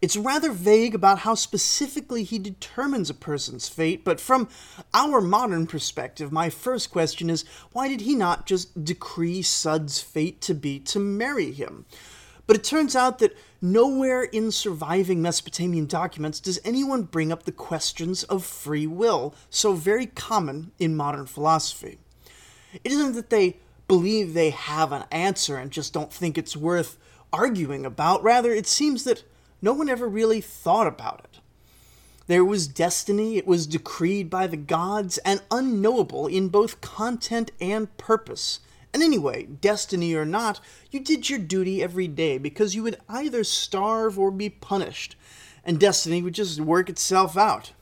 It's 0.00 0.16
rather 0.16 0.52
vague 0.52 0.94
about 0.94 1.20
how 1.20 1.34
specifically 1.34 2.22
he 2.22 2.38
determines 2.38 3.10
a 3.10 3.14
person's 3.14 3.68
fate, 3.68 4.04
but 4.04 4.20
from 4.20 4.48
our 4.94 5.20
modern 5.20 5.66
perspective, 5.66 6.30
my 6.30 6.48
first 6.48 6.90
question 6.90 7.28
is 7.28 7.44
why 7.72 7.88
did 7.88 8.02
he 8.02 8.14
not 8.14 8.46
just 8.46 8.84
decree 8.84 9.42
Sud's 9.42 10.00
fate 10.00 10.40
to 10.42 10.54
be 10.54 10.78
to 10.80 11.00
marry 11.00 11.50
him? 11.50 11.86
But 12.46 12.56
it 12.56 12.64
turns 12.64 12.94
out 12.94 13.18
that 13.18 13.36
nowhere 13.60 14.22
in 14.22 14.52
surviving 14.52 15.22
Mesopotamian 15.22 15.86
documents 15.86 16.38
does 16.38 16.60
anyone 16.64 17.02
bring 17.02 17.32
up 17.32 17.44
the 17.44 17.52
questions 17.52 18.22
of 18.24 18.44
free 18.44 18.86
will, 18.86 19.34
so 19.50 19.74
very 19.74 20.06
common 20.06 20.70
in 20.78 20.96
modern 20.96 21.26
philosophy. 21.26 21.98
It 22.84 22.92
isn't 22.92 23.14
that 23.14 23.30
they 23.30 23.58
believe 23.92 24.32
they 24.32 24.48
have 24.48 24.90
an 24.90 25.04
answer 25.10 25.58
and 25.58 25.70
just 25.70 25.92
don't 25.92 26.10
think 26.10 26.38
it's 26.38 26.56
worth 26.56 26.96
arguing 27.30 27.84
about. 27.84 28.22
Rather, 28.22 28.50
it 28.50 28.66
seems 28.66 29.04
that 29.04 29.22
no 29.60 29.74
one 29.74 29.90
ever 29.90 30.08
really 30.08 30.40
thought 30.40 30.86
about 30.86 31.20
it. 31.24 31.40
There 32.26 32.42
was 32.42 32.66
destiny, 32.66 33.36
it 33.36 33.46
was 33.46 33.66
decreed 33.66 34.30
by 34.30 34.46
the 34.46 34.56
gods, 34.56 35.18
and 35.18 35.42
unknowable 35.50 36.26
in 36.26 36.48
both 36.48 36.80
content 36.80 37.50
and 37.60 37.94
purpose. 37.98 38.60
And 38.94 39.02
anyway, 39.02 39.42
destiny 39.44 40.14
or 40.14 40.24
not, 40.24 40.58
you 40.90 40.98
did 40.98 41.28
your 41.28 41.38
duty 41.38 41.82
every 41.82 42.08
day 42.08 42.38
because 42.38 42.74
you 42.74 42.82
would 42.84 42.98
either 43.10 43.44
starve 43.44 44.18
or 44.18 44.30
be 44.30 44.48
punished, 44.48 45.16
and 45.66 45.78
destiny 45.78 46.22
would 46.22 46.32
just 46.32 46.58
work 46.60 46.88
itself 46.88 47.36
out. 47.36 47.72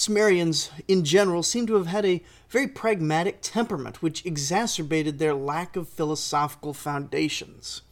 Sumerians, 0.00 0.70
in 0.88 1.04
general, 1.04 1.42
seem 1.42 1.66
to 1.66 1.74
have 1.74 1.86
had 1.86 2.06
a 2.06 2.22
very 2.48 2.66
pragmatic 2.66 3.40
temperament, 3.42 4.00
which 4.00 4.24
exacerbated 4.24 5.18
their 5.18 5.34
lack 5.34 5.76
of 5.76 5.90
philosophical 5.90 6.72
foundations. 6.72 7.82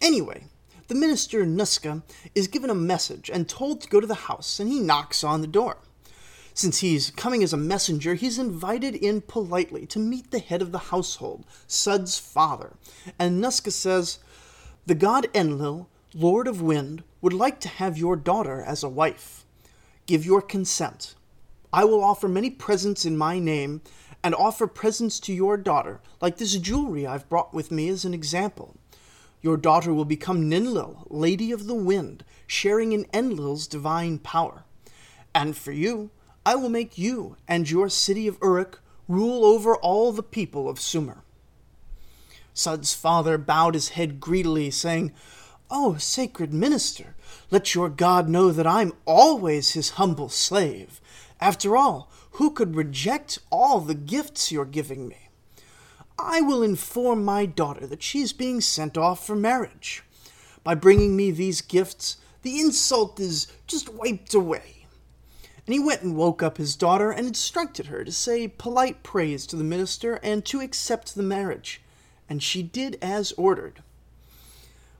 Anyway, 0.00 0.44
the 0.86 0.94
minister 0.94 1.44
Nuska 1.44 2.02
is 2.36 2.46
given 2.46 2.70
a 2.70 2.76
message 2.76 3.28
and 3.28 3.48
told 3.48 3.80
to 3.80 3.88
go 3.88 3.98
to 3.98 4.06
the 4.06 4.14
house, 4.30 4.60
and 4.60 4.70
he 4.70 4.78
knocks 4.78 5.24
on 5.24 5.40
the 5.40 5.48
door. 5.48 5.78
Since 6.54 6.78
he's 6.78 7.10
coming 7.10 7.42
as 7.42 7.52
a 7.52 7.56
messenger, 7.56 8.14
he's 8.14 8.38
invited 8.38 8.94
in 8.94 9.22
politely 9.22 9.84
to 9.86 9.98
meet 9.98 10.30
the 10.30 10.38
head 10.38 10.62
of 10.62 10.70
the 10.70 10.78
household, 10.78 11.44
Sud's 11.66 12.20
father. 12.20 12.74
And 13.18 13.42
Nuska 13.42 13.72
says, 13.72 14.20
The 14.86 14.94
god 14.94 15.26
Enlil, 15.34 15.88
lord 16.14 16.46
of 16.46 16.62
wind, 16.62 17.02
would 17.20 17.32
like 17.32 17.58
to 17.60 17.68
have 17.68 17.98
your 17.98 18.14
daughter 18.14 18.62
as 18.62 18.84
a 18.84 18.88
wife. 18.88 19.41
Give 20.06 20.26
your 20.26 20.42
consent. 20.42 21.14
I 21.72 21.84
will 21.84 22.02
offer 22.02 22.28
many 22.28 22.50
presents 22.50 23.04
in 23.04 23.16
my 23.16 23.38
name, 23.38 23.82
and 24.24 24.34
offer 24.34 24.66
presents 24.66 25.18
to 25.20 25.32
your 25.32 25.56
daughter, 25.56 26.00
like 26.20 26.36
this 26.36 26.56
jewelry 26.56 27.06
I've 27.06 27.28
brought 27.28 27.54
with 27.54 27.70
me 27.70 27.88
as 27.88 28.04
an 28.04 28.14
example. 28.14 28.76
Your 29.40 29.56
daughter 29.56 29.92
will 29.92 30.04
become 30.04 30.48
Ninlil, 30.48 31.06
Lady 31.08 31.50
of 31.50 31.66
the 31.66 31.74
Wind, 31.74 32.24
sharing 32.46 32.92
in 32.92 33.04
Enlil's 33.06 33.66
divine 33.66 34.18
power. 34.18 34.64
And 35.34 35.56
for 35.56 35.72
you, 35.72 36.10
I 36.46 36.54
will 36.54 36.68
make 36.68 36.98
you 36.98 37.36
and 37.48 37.68
your 37.68 37.88
city 37.88 38.28
of 38.28 38.38
Uruk 38.42 38.80
rule 39.08 39.44
over 39.44 39.74
all 39.76 40.12
the 40.12 40.22
people 40.22 40.68
of 40.68 40.80
Sumer. 40.80 41.24
Sud's 42.54 42.94
father 42.94 43.38
bowed 43.38 43.74
his 43.74 43.90
head 43.90 44.20
greedily, 44.20 44.70
saying, 44.70 45.12
oh, 45.70 45.96
sacred 45.96 46.52
minister, 46.52 47.16
let 47.52 47.74
your 47.74 47.90
God 47.90 48.30
know 48.30 48.50
that 48.50 48.66
I'm 48.66 48.94
always 49.04 49.72
his 49.72 49.90
humble 49.90 50.30
slave. 50.30 51.02
After 51.38 51.76
all, 51.76 52.10
who 52.32 52.50
could 52.50 52.74
reject 52.74 53.40
all 53.50 53.78
the 53.80 53.94
gifts 53.94 54.50
you're 54.50 54.64
giving 54.64 55.06
me? 55.06 55.28
I 56.18 56.40
will 56.40 56.62
inform 56.62 57.26
my 57.26 57.44
daughter 57.44 57.86
that 57.86 58.02
she 58.02 58.22
is 58.22 58.32
being 58.32 58.62
sent 58.62 58.96
off 58.96 59.26
for 59.26 59.36
marriage. 59.36 60.02
By 60.64 60.74
bringing 60.74 61.14
me 61.14 61.30
these 61.30 61.60
gifts, 61.60 62.16
the 62.40 62.58
insult 62.58 63.20
is 63.20 63.48
just 63.66 63.90
wiped 63.90 64.32
away. 64.32 64.86
And 65.66 65.74
he 65.74 65.78
went 65.78 66.00
and 66.00 66.16
woke 66.16 66.42
up 66.42 66.56
his 66.56 66.74
daughter 66.74 67.10
and 67.10 67.26
instructed 67.26 67.86
her 67.86 68.02
to 68.02 68.12
say 68.12 68.48
polite 68.48 69.02
praise 69.02 69.46
to 69.48 69.56
the 69.56 69.64
minister 69.64 70.14
and 70.22 70.42
to 70.46 70.60
accept 70.60 71.14
the 71.14 71.22
marriage. 71.22 71.82
And 72.30 72.42
she 72.42 72.62
did 72.62 72.96
as 73.02 73.32
ordered. 73.32 73.82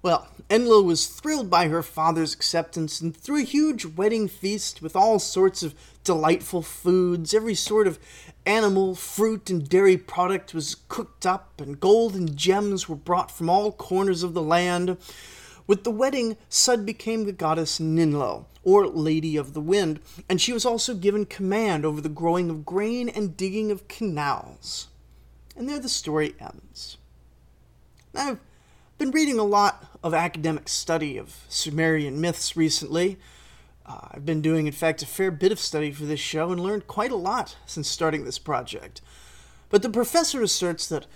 Well, 0.02 0.26
Enlil 0.50 0.82
was 0.82 1.06
thrilled 1.06 1.48
by 1.48 1.68
her 1.68 1.82
father's 1.82 2.34
acceptance 2.34 3.00
and 3.00 3.16
threw 3.16 3.38
a 3.38 3.44
huge 3.44 3.86
wedding 3.86 4.26
feast 4.26 4.82
with 4.82 4.96
all 4.96 5.20
sorts 5.20 5.62
of 5.62 5.76
delightful 6.02 6.62
foods. 6.62 7.32
Every 7.32 7.54
sort 7.54 7.86
of 7.86 8.00
animal, 8.44 8.96
fruit, 8.96 9.48
and 9.48 9.68
dairy 9.68 9.96
product 9.96 10.54
was 10.54 10.74
cooked 10.88 11.24
up, 11.24 11.60
and 11.60 11.78
gold 11.78 12.16
and 12.16 12.36
gems 12.36 12.88
were 12.88 12.96
brought 12.96 13.30
from 13.30 13.48
all 13.48 13.70
corners 13.70 14.24
of 14.24 14.34
the 14.34 14.42
land. 14.42 14.96
With 15.68 15.84
the 15.84 15.92
wedding, 15.92 16.36
Sud 16.48 16.84
became 16.84 17.24
the 17.24 17.32
goddess 17.32 17.78
Ninlil, 17.78 18.46
or 18.64 18.88
Lady 18.88 19.36
of 19.36 19.54
the 19.54 19.60
Wind, 19.60 20.00
and 20.28 20.40
she 20.40 20.52
was 20.52 20.66
also 20.66 20.94
given 20.94 21.26
command 21.26 21.84
over 21.84 22.00
the 22.00 22.08
growing 22.08 22.50
of 22.50 22.66
grain 22.66 23.08
and 23.08 23.36
digging 23.36 23.70
of 23.70 23.86
canals. 23.86 24.88
And 25.56 25.68
there 25.68 25.78
the 25.78 25.88
story 25.88 26.34
ends. 26.40 26.96
Now, 28.12 28.38
been 29.02 29.10
reading 29.10 29.40
a 29.40 29.42
lot 29.42 29.84
of 30.04 30.14
academic 30.14 30.68
study 30.68 31.18
of 31.18 31.44
Sumerian 31.48 32.20
myths 32.20 32.56
recently. 32.56 33.18
Uh, 33.84 33.98
I've 34.12 34.24
been 34.24 34.40
doing, 34.40 34.68
in 34.68 34.72
fact, 34.72 35.02
a 35.02 35.06
fair 35.06 35.32
bit 35.32 35.50
of 35.50 35.58
study 35.58 35.90
for 35.90 36.04
this 36.04 36.20
show 36.20 36.52
and 36.52 36.60
learned 36.60 36.86
quite 36.86 37.10
a 37.10 37.16
lot 37.16 37.56
since 37.66 37.88
starting 37.88 38.24
this 38.24 38.38
project. 38.38 39.00
But 39.70 39.82
the 39.82 39.90
professor 39.90 40.40
asserts 40.40 40.86
that 40.86 41.06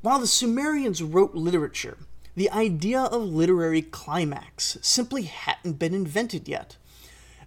while 0.00 0.20
the 0.20 0.28
Sumerians 0.28 1.02
wrote 1.02 1.34
literature, 1.34 1.98
the 2.36 2.48
idea 2.52 3.00
of 3.00 3.22
literary 3.24 3.82
climax 3.82 4.78
simply 4.80 5.22
hadn't 5.22 5.80
been 5.80 5.92
invented 5.92 6.46
yet. 6.46 6.76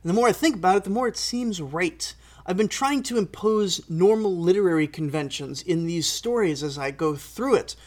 And 0.03 0.09
the 0.09 0.13
more 0.13 0.27
I 0.27 0.33
think 0.33 0.57
about 0.57 0.75
it, 0.75 0.83
the 0.83 0.89
more 0.89 1.07
it 1.07 1.15
seems 1.15 1.61
right. 1.61 2.13
I've 2.45 2.57
been 2.57 2.67
trying 2.67 3.03
to 3.03 3.17
impose 3.17 3.89
normal 3.89 4.35
literary 4.35 4.87
conventions 4.87 5.61
in 5.61 5.85
these 5.85 6.07
stories 6.07 6.61
as 6.61 6.77
I 6.77 6.91
go 6.91 7.15
through 7.15 7.55
it, 7.55 7.77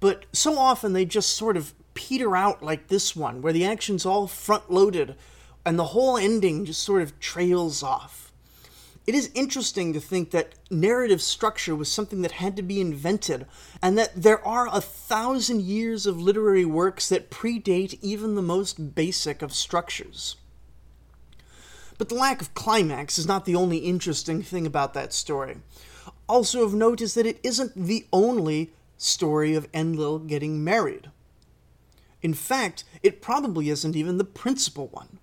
but 0.00 0.24
so 0.32 0.58
often 0.58 0.92
they 0.92 1.04
just 1.04 1.36
sort 1.36 1.56
of 1.56 1.74
peter 1.94 2.36
out 2.36 2.62
like 2.62 2.88
this 2.88 3.14
one, 3.14 3.42
where 3.42 3.52
the 3.52 3.64
action's 3.64 4.06
all 4.06 4.26
front 4.26 4.70
loaded 4.70 5.14
and 5.64 5.78
the 5.78 5.86
whole 5.86 6.16
ending 6.16 6.64
just 6.64 6.82
sort 6.82 7.02
of 7.02 7.18
trails 7.20 7.82
off. 7.82 8.32
It 9.06 9.14
is 9.14 9.30
interesting 9.34 9.92
to 9.92 10.00
think 10.00 10.30
that 10.30 10.54
narrative 10.70 11.20
structure 11.20 11.74
was 11.74 11.90
something 11.90 12.22
that 12.22 12.32
had 12.32 12.54
to 12.56 12.62
be 12.62 12.80
invented, 12.80 13.46
and 13.82 13.98
that 13.98 14.12
there 14.14 14.46
are 14.46 14.68
a 14.68 14.80
thousand 14.80 15.62
years 15.62 16.06
of 16.06 16.20
literary 16.20 16.64
works 16.64 17.08
that 17.08 17.30
predate 17.30 17.98
even 18.02 18.34
the 18.34 18.42
most 18.42 18.94
basic 18.94 19.42
of 19.42 19.52
structures. 19.52 20.36
But 21.98 22.08
the 22.08 22.14
lack 22.14 22.40
of 22.40 22.54
climax 22.54 23.18
is 23.18 23.26
not 23.26 23.46
the 23.46 23.56
only 23.56 23.78
interesting 23.78 24.42
thing 24.42 24.66
about 24.66 24.94
that 24.94 25.12
story. 25.12 25.58
Also, 26.28 26.62
of 26.62 26.72
note 26.72 27.00
is 27.00 27.14
that 27.14 27.26
it 27.26 27.40
isn't 27.42 27.74
the 27.74 28.06
only 28.12 28.70
story 29.02 29.54
of 29.54 29.66
Enlil 29.72 30.18
getting 30.18 30.62
married. 30.62 31.10
In 32.22 32.34
fact, 32.34 32.84
it 33.02 33.22
probably 33.22 33.70
isn't 33.70 33.96
even 33.96 34.18
the 34.18 34.24
principal 34.24 34.88
one. 34.88 35.18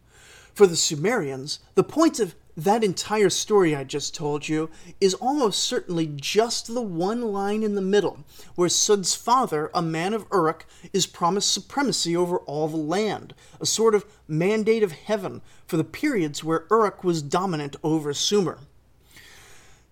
For 0.53 0.65
the 0.65 0.75
Sumerians, 0.75 1.59
the 1.75 1.83
point 1.83 2.19
of 2.19 2.33
that 2.55 2.83
entire 2.83 3.29
story 3.29 3.75
I 3.75 3.83
just 3.83 4.15
told 4.15 4.49
you 4.49 4.71
is 4.99 5.13
almost 5.13 5.61
certainly 5.61 6.07
just 6.07 6.73
the 6.73 6.81
one 6.81 7.21
line 7.21 7.61
in 7.61 7.75
the 7.75 7.81
middle, 7.81 8.25
where 8.55 8.67
Sud's 8.67 9.13
father, 9.13 9.69
a 9.75 9.81
man 9.83 10.15
of 10.15 10.25
Uruk, 10.33 10.65
is 10.91 11.05
promised 11.05 11.51
supremacy 11.51 12.17
over 12.17 12.39
all 12.39 12.67
the 12.67 12.77
land, 12.77 13.35
a 13.61 13.67
sort 13.67 13.93
of 13.93 14.05
mandate 14.27 14.81
of 14.81 14.91
heaven 14.93 15.43
for 15.67 15.77
the 15.77 15.83
periods 15.83 16.43
where 16.43 16.65
Uruk 16.71 17.03
was 17.03 17.21
dominant 17.21 17.75
over 17.83 18.11
Sumer. 18.11 18.57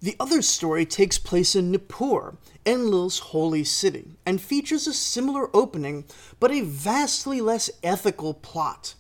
The 0.06 0.16
other 0.20 0.44
story 0.44 0.86
takes 0.86 1.18
place 1.18 1.56
in 1.56 1.72
Nippur, 1.72 2.38
Enlil's 2.64 3.18
holy 3.18 3.64
city, 3.64 4.20
and 4.24 4.40
features 4.40 4.86
a 4.86 4.94
similar 4.94 5.50
opening, 5.52 6.06
but 6.40 6.52
a 6.52 6.62
vastly 6.62 7.42
less 7.42 7.72
ethical 7.82 8.36
plot. 8.36 8.94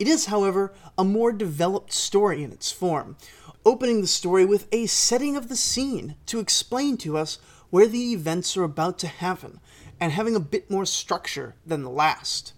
It 0.00 0.08
is, 0.08 0.26
however, 0.26 0.72
a 0.98 1.04
more 1.04 1.30
developed 1.30 1.92
story 1.92 2.42
in 2.42 2.50
its 2.50 2.72
form, 2.72 3.16
opening 3.64 4.00
the 4.00 4.08
story 4.08 4.44
with 4.44 4.66
a 4.72 4.86
setting 4.86 5.36
of 5.36 5.48
the 5.48 5.54
scene 5.54 6.16
to 6.26 6.40
explain 6.40 6.96
to 6.96 7.16
us 7.16 7.38
where 7.70 7.86
the 7.86 8.12
events 8.12 8.56
are 8.56 8.64
about 8.64 8.98
to 8.98 9.06
happen, 9.06 9.60
and 10.00 10.10
having 10.10 10.34
a 10.34 10.40
bit 10.40 10.68
more 10.68 10.84
structure 10.84 11.54
than 11.64 11.84
the 11.84 11.90
last. 11.90 12.54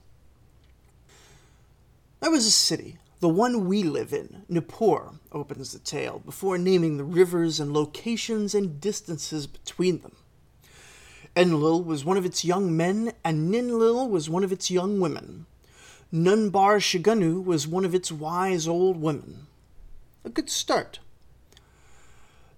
There 2.20 2.30
was 2.30 2.46
a 2.46 2.50
city, 2.50 2.96
the 3.22 3.28
one 3.28 3.68
we 3.68 3.84
live 3.84 4.12
in, 4.12 4.42
Nippur, 4.48 5.12
opens 5.30 5.72
the 5.72 5.78
tale, 5.78 6.20
before 6.24 6.58
naming 6.58 6.96
the 6.96 7.04
rivers 7.04 7.60
and 7.60 7.72
locations 7.72 8.52
and 8.52 8.80
distances 8.80 9.46
between 9.46 10.00
them. 10.00 10.16
Enlil 11.36 11.84
was 11.84 12.04
one 12.04 12.16
of 12.16 12.26
its 12.26 12.44
young 12.44 12.76
men, 12.76 13.12
and 13.24 13.54
Ninlil 13.54 14.10
was 14.10 14.28
one 14.28 14.42
of 14.42 14.50
its 14.50 14.72
young 14.72 14.98
women. 14.98 15.46
Nunbar 16.12 16.80
Shigunu 16.80 17.44
was 17.44 17.68
one 17.68 17.84
of 17.84 17.94
its 17.94 18.10
wise 18.10 18.66
old 18.66 19.00
women. 19.00 19.46
A 20.24 20.28
good 20.28 20.50
start. 20.50 20.98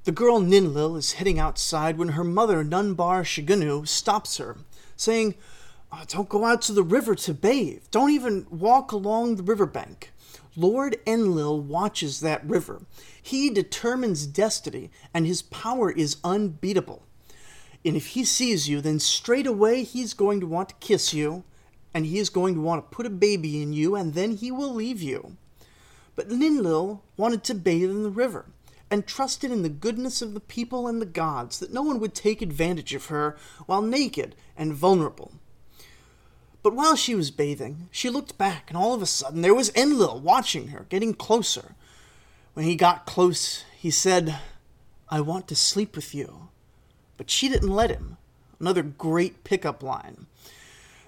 The 0.04 0.12
girl 0.12 0.40
Ninlil 0.40 0.96
is 0.96 1.12
heading 1.12 1.38
outside 1.38 1.98
when 1.98 2.08
her 2.08 2.24
mother, 2.24 2.64
Nunbar 2.64 3.22
Shigunu, 3.22 3.86
stops 3.86 4.38
her, 4.38 4.56
saying, 4.96 5.34
oh, 5.92 6.04
Don't 6.08 6.30
go 6.30 6.46
out 6.46 6.62
to 6.62 6.72
the 6.72 6.82
river 6.82 7.14
to 7.16 7.34
bathe. 7.34 7.82
Don't 7.90 8.12
even 8.12 8.46
walk 8.48 8.92
along 8.92 9.36
the 9.36 9.42
riverbank. 9.42 10.13
Lord 10.56 10.96
Enlil 11.06 11.60
watches 11.60 12.20
that 12.20 12.46
river. 12.46 12.82
He 13.20 13.50
determines 13.50 14.26
destiny, 14.26 14.90
and 15.12 15.26
his 15.26 15.42
power 15.42 15.90
is 15.90 16.18
unbeatable. 16.22 17.02
And 17.84 17.96
if 17.96 18.08
he 18.08 18.24
sees 18.24 18.68
you, 18.68 18.80
then 18.80 19.00
straight 19.00 19.46
away 19.46 19.82
he's 19.82 20.14
going 20.14 20.40
to 20.40 20.46
want 20.46 20.70
to 20.70 20.74
kiss 20.76 21.12
you, 21.12 21.44
and 21.92 22.06
he 22.06 22.18
is 22.18 22.30
going 22.30 22.54
to 22.54 22.60
want 22.60 22.90
to 22.90 22.96
put 22.96 23.06
a 23.06 23.10
baby 23.10 23.62
in 23.62 23.72
you, 23.72 23.94
and 23.94 24.14
then 24.14 24.36
he 24.36 24.50
will 24.50 24.72
leave 24.72 25.02
you. 25.02 25.36
But 26.16 26.28
Ninlil 26.28 27.00
wanted 27.16 27.44
to 27.44 27.54
bathe 27.54 27.90
in 27.90 28.02
the 28.02 28.10
river, 28.10 28.46
and 28.90 29.06
trusted 29.06 29.50
in 29.50 29.62
the 29.62 29.68
goodness 29.68 30.22
of 30.22 30.34
the 30.34 30.40
people 30.40 30.86
and 30.86 31.02
the 31.02 31.06
gods 31.06 31.58
that 31.58 31.72
no 31.72 31.82
one 31.82 31.98
would 31.98 32.14
take 32.14 32.40
advantage 32.40 32.94
of 32.94 33.06
her 33.06 33.36
while 33.66 33.82
naked 33.82 34.36
and 34.56 34.72
vulnerable. 34.72 35.32
But 36.64 36.74
while 36.74 36.96
she 36.96 37.14
was 37.14 37.30
bathing, 37.30 37.90
she 37.90 38.08
looked 38.08 38.38
back, 38.38 38.70
and 38.70 38.76
all 38.78 38.94
of 38.94 39.02
a 39.02 39.06
sudden 39.06 39.42
there 39.42 39.54
was 39.54 39.70
Enlil 39.76 40.18
watching 40.18 40.68
her, 40.68 40.86
getting 40.88 41.12
closer. 41.12 41.74
When 42.54 42.64
he 42.64 42.74
got 42.74 43.04
close, 43.04 43.64
he 43.76 43.90
said, 43.90 44.38
I 45.10 45.20
want 45.20 45.46
to 45.48 45.56
sleep 45.56 45.94
with 45.94 46.14
you. 46.14 46.48
But 47.18 47.28
she 47.28 47.50
didn't 47.50 47.68
let 47.68 47.90
him. 47.90 48.16
Another 48.58 48.82
great 48.82 49.44
pickup 49.44 49.82
line. 49.82 50.26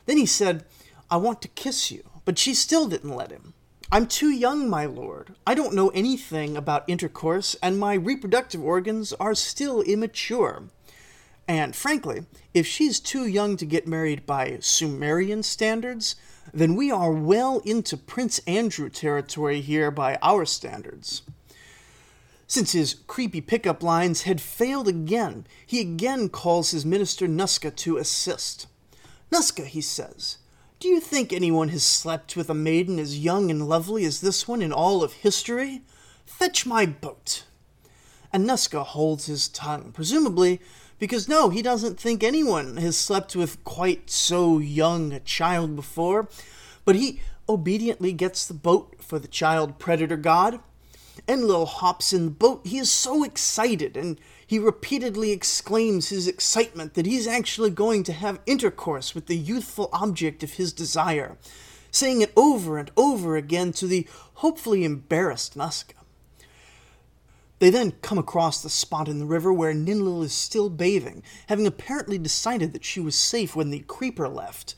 Then 0.04 0.18
he 0.18 0.26
said, 0.26 0.66
I 1.10 1.16
want 1.16 1.40
to 1.40 1.48
kiss 1.48 1.90
you. 1.90 2.04
But 2.26 2.38
she 2.38 2.52
still 2.52 2.86
didn't 2.86 3.16
let 3.16 3.30
him. 3.30 3.54
I'm 3.90 4.06
too 4.06 4.28
young, 4.28 4.68
my 4.68 4.84
lord. 4.84 5.36
I 5.46 5.54
don't 5.54 5.74
know 5.74 5.88
anything 5.88 6.58
about 6.58 6.84
intercourse, 6.86 7.56
and 7.62 7.78
my 7.78 7.94
reproductive 7.94 8.62
organs 8.62 9.14
are 9.14 9.34
still 9.34 9.80
immature. 9.80 10.64
And 11.48 11.76
frankly, 11.76 12.26
if 12.54 12.66
she's 12.66 12.98
too 12.98 13.26
young 13.26 13.56
to 13.56 13.66
get 13.66 13.86
married 13.86 14.26
by 14.26 14.58
Sumerian 14.60 15.42
standards, 15.42 16.16
then 16.52 16.74
we 16.74 16.90
are 16.90 17.12
well 17.12 17.60
into 17.64 17.96
Prince 17.96 18.40
Andrew 18.40 18.88
territory 18.88 19.60
here 19.60 19.90
by 19.90 20.18
our 20.22 20.44
standards. 20.44 21.22
Since 22.48 22.72
his 22.72 22.94
creepy 23.06 23.40
pickup 23.40 23.82
lines 23.82 24.22
had 24.22 24.40
failed 24.40 24.88
again, 24.88 25.46
he 25.66 25.80
again 25.80 26.28
calls 26.28 26.70
his 26.70 26.86
minister 26.86 27.26
Nuska 27.26 27.74
to 27.76 27.96
assist. 27.96 28.66
Nuska, 29.32 29.66
he 29.66 29.80
says, 29.80 30.38
do 30.78 30.88
you 30.88 31.00
think 31.00 31.32
anyone 31.32 31.70
has 31.70 31.82
slept 31.82 32.36
with 32.36 32.50
a 32.50 32.54
maiden 32.54 32.98
as 32.98 33.18
young 33.18 33.50
and 33.50 33.66
lovely 33.66 34.04
as 34.04 34.20
this 34.20 34.46
one 34.46 34.60
in 34.60 34.72
all 34.72 35.02
of 35.02 35.14
history? 35.14 35.82
Fetch 36.26 36.66
my 36.66 36.84
boat. 36.84 37.44
And 38.30 38.46
Nuska 38.46 38.84
holds 38.84 39.24
his 39.24 39.48
tongue, 39.48 39.90
presumably 39.92 40.60
because 40.98 41.28
no, 41.28 41.50
he 41.50 41.62
doesn't 41.62 42.00
think 42.00 42.22
anyone 42.22 42.76
has 42.78 42.96
slept 42.96 43.36
with 43.36 43.62
quite 43.64 44.10
so 44.10 44.58
young 44.58 45.12
a 45.12 45.20
child 45.20 45.76
before. 45.76 46.28
But 46.84 46.96
he 46.96 47.20
obediently 47.48 48.12
gets 48.12 48.46
the 48.46 48.54
boat 48.54 48.96
for 49.00 49.18
the 49.18 49.28
child 49.28 49.78
predator 49.78 50.16
god. 50.16 50.60
And 51.28 51.40
Enlil 51.40 51.66
hops 51.66 52.12
in 52.12 52.26
the 52.26 52.30
boat. 52.30 52.66
He 52.66 52.78
is 52.78 52.90
so 52.90 53.24
excited, 53.24 53.96
and 53.96 54.18
he 54.46 54.58
repeatedly 54.58 55.32
exclaims 55.32 56.08
his 56.08 56.28
excitement 56.28 56.94
that 56.94 57.06
he's 57.06 57.26
actually 57.26 57.70
going 57.70 58.04
to 58.04 58.12
have 58.12 58.38
intercourse 58.46 59.14
with 59.14 59.26
the 59.26 59.36
youthful 59.36 59.88
object 59.92 60.42
of 60.42 60.52
his 60.52 60.72
desire, 60.72 61.36
saying 61.90 62.20
it 62.20 62.32
over 62.36 62.78
and 62.78 62.90
over 62.96 63.36
again 63.36 63.72
to 63.72 63.86
the 63.86 64.06
hopefully 64.34 64.84
embarrassed 64.84 65.56
Nuska. 65.56 65.95
They 67.58 67.70
then 67.70 67.92
come 68.02 68.18
across 68.18 68.62
the 68.62 68.68
spot 68.68 69.08
in 69.08 69.18
the 69.18 69.26
river 69.26 69.52
where 69.52 69.72
Ninlil 69.72 70.22
is 70.22 70.32
still 70.32 70.68
bathing, 70.68 71.22
having 71.48 71.66
apparently 71.66 72.18
decided 72.18 72.72
that 72.72 72.84
she 72.84 73.00
was 73.00 73.14
safe 73.14 73.56
when 73.56 73.70
the 73.70 73.80
creeper 73.80 74.28
left. 74.28 74.74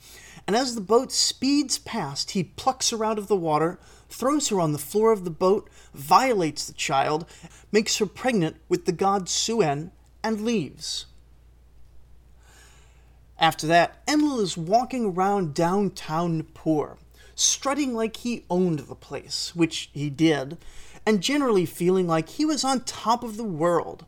And 0.46 0.54
as 0.54 0.74
the 0.74 0.80
boat 0.80 1.12
speeds 1.12 1.78
past, 1.78 2.30
he 2.30 2.44
plucks 2.44 2.90
her 2.90 3.04
out 3.04 3.18
of 3.18 3.26
the 3.26 3.36
water, 3.36 3.78
throws 4.08 4.48
her 4.48 4.60
on 4.60 4.72
the 4.72 4.78
floor 4.78 5.12
of 5.12 5.24
the 5.24 5.30
boat, 5.30 5.68
violates 5.92 6.66
the 6.66 6.72
child, 6.72 7.26
makes 7.72 7.98
her 7.98 8.06
pregnant 8.06 8.56
with 8.68 8.86
the 8.86 8.92
god 8.92 9.26
Suen, 9.26 9.90
and 10.22 10.40
leaves. 10.40 11.06
After 13.38 13.66
that, 13.66 14.02
Enlil 14.08 14.40
is 14.40 14.56
walking 14.56 15.04
around 15.04 15.54
downtown 15.54 16.38
Nippur, 16.38 16.96
strutting 17.34 17.94
like 17.94 18.16
he 18.16 18.44
owned 18.50 18.80
the 18.80 18.94
place, 18.94 19.54
which 19.54 19.90
he 19.92 20.10
did, 20.10 20.58
and 21.08 21.22
generally 21.22 21.64
feeling 21.64 22.06
like 22.06 22.28
he 22.28 22.44
was 22.44 22.64
on 22.64 22.82
top 22.82 23.24
of 23.24 23.38
the 23.38 23.42
world. 23.42 24.04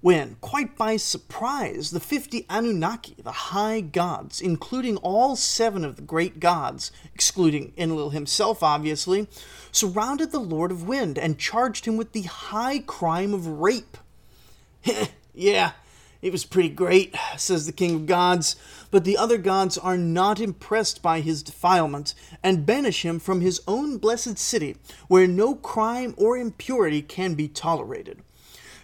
When, 0.00 0.36
quite 0.40 0.74
by 0.74 0.96
surprise, 0.96 1.90
the 1.90 2.00
50 2.00 2.46
Anunnaki, 2.48 3.16
the 3.22 3.30
high 3.30 3.82
gods, 3.82 4.40
including 4.40 4.96
all 4.96 5.36
seven 5.36 5.84
of 5.84 5.96
the 5.96 6.02
great 6.02 6.40
gods, 6.40 6.90
excluding 7.12 7.74
Enlil 7.76 8.08
himself, 8.08 8.62
obviously, 8.62 9.28
surrounded 9.72 10.32
the 10.32 10.40
Lord 10.40 10.70
of 10.70 10.88
Wind 10.88 11.18
and 11.18 11.38
charged 11.38 11.84
him 11.84 11.98
with 11.98 12.12
the 12.12 12.22
high 12.22 12.78
crime 12.78 13.34
of 13.34 13.46
rape. 13.46 13.98
yeah, 15.34 15.72
it 16.22 16.32
was 16.32 16.44
pretty 16.44 16.68
great, 16.68 17.14
says 17.36 17.66
the 17.66 17.72
King 17.72 17.94
of 17.94 18.06
Gods, 18.06 18.56
but 18.90 19.04
the 19.04 19.16
other 19.16 19.38
gods 19.38 19.78
are 19.78 19.96
not 19.96 20.40
impressed 20.40 21.00
by 21.02 21.20
his 21.20 21.42
defilement 21.42 22.14
and 22.42 22.66
banish 22.66 23.04
him 23.04 23.18
from 23.18 23.40
his 23.40 23.60
own 23.66 23.98
blessed 23.98 24.38
city, 24.38 24.76
where 25.08 25.26
no 25.26 25.54
crime 25.54 26.14
or 26.16 26.36
impurity 26.36 27.00
can 27.00 27.34
be 27.34 27.48
tolerated. 27.48 28.22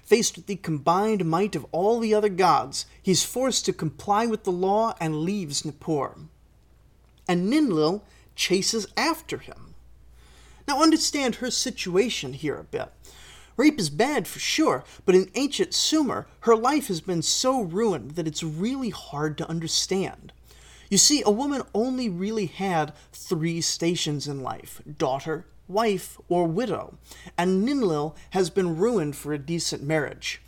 Faced 0.03 0.37
with 0.37 0.47
the 0.47 0.57
combined 0.57 1.25
might 1.25 1.57
of 1.57 1.67
all 1.73 1.99
the 1.99 2.15
other 2.15 2.29
gods, 2.29 2.87
he's 3.03 3.25
forced 3.25 3.65
to 3.67 3.73
comply 3.73 4.25
with 4.25 4.45
the 4.45 4.53
law 4.53 4.95
and 5.01 5.23
leaves 5.23 5.65
Nippur. 5.65 6.15
And 7.29 7.53
Ninlil 7.53 8.03
chases 8.37 8.87
after 8.97 9.39
him. 9.39 9.75
Now 10.69 10.83
understand 10.83 11.37
her 11.37 11.51
situation 11.51 12.33
here 12.35 12.57
a 12.57 12.65
bit. 12.65 12.93
Rape 13.57 13.81
is 13.81 13.89
bad 13.89 14.29
for 14.29 14.39
sure, 14.39 14.85
but 15.05 15.15
in 15.15 15.31
ancient 15.35 15.73
Sumer, 15.73 16.27
her 16.41 16.55
life 16.55 16.89
has 16.89 17.01
been 17.01 17.23
so 17.23 17.63
ruined 17.63 18.13
that 18.13 18.27
it's 18.27 18.43
really 18.43 18.91
hard 18.91 19.39
to 19.39 19.49
understand. 19.49 20.33
You 20.91 20.99
see, 20.99 21.23
a 21.25 21.31
woman 21.31 21.63
only 21.75 22.09
really 22.09 22.47
had 22.47 22.93
three 23.13 23.61
stations 23.61 24.29
in 24.29 24.43
life 24.43 24.83
daughter, 24.99 25.47
wife, 25.69 26.19
or 26.29 26.47
widow, 26.47 26.99
and 27.39 27.67
Ninlil 27.67 28.15
has 28.31 28.51
been 28.51 28.77
ruined 28.77 29.17
for 29.17 29.33
a 29.33 29.39
decent 29.39 29.83
marriage. 29.83 30.41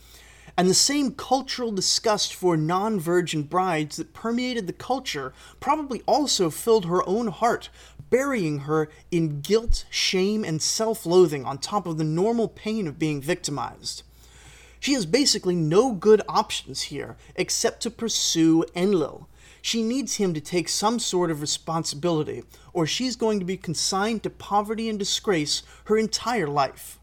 And 0.58 0.68
the 0.68 0.74
same 0.74 1.12
cultural 1.12 1.70
disgust 1.70 2.34
for 2.34 2.56
non 2.56 2.98
virgin 2.98 3.44
brides 3.44 3.96
that 3.96 4.12
permeated 4.12 4.66
the 4.66 4.72
culture 4.72 5.32
probably 5.60 6.02
also 6.04 6.50
filled 6.50 6.86
her 6.86 7.08
own 7.08 7.28
heart 7.28 7.68
burying 8.10 8.60
her 8.60 8.88
in 9.12 9.40
guilt, 9.40 9.84
shame, 9.88 10.44
and 10.44 10.60
self 10.60 11.06
loathing 11.06 11.44
on 11.44 11.58
top 11.58 11.86
of 11.86 11.96
the 11.96 12.02
normal 12.02 12.48
pain 12.48 12.88
of 12.88 12.98
being 12.98 13.20
victimized. 13.20 14.02
She 14.80 14.94
has 14.94 15.06
basically 15.06 15.54
no 15.54 15.92
good 15.92 16.22
options 16.28 16.82
here 16.82 17.16
except 17.36 17.80
to 17.84 17.90
pursue 17.90 18.64
Enlil. 18.74 19.28
She 19.62 19.84
needs 19.84 20.16
him 20.16 20.34
to 20.34 20.40
take 20.40 20.68
some 20.68 20.98
sort 20.98 21.30
of 21.30 21.40
responsibility, 21.40 22.42
or 22.72 22.84
she's 22.84 23.14
going 23.14 23.38
to 23.38 23.44
be 23.44 23.56
consigned 23.56 24.24
to 24.24 24.30
poverty 24.30 24.88
and 24.88 24.98
disgrace 24.98 25.62
her 25.84 25.96
entire 25.96 26.48
life. 26.48 26.98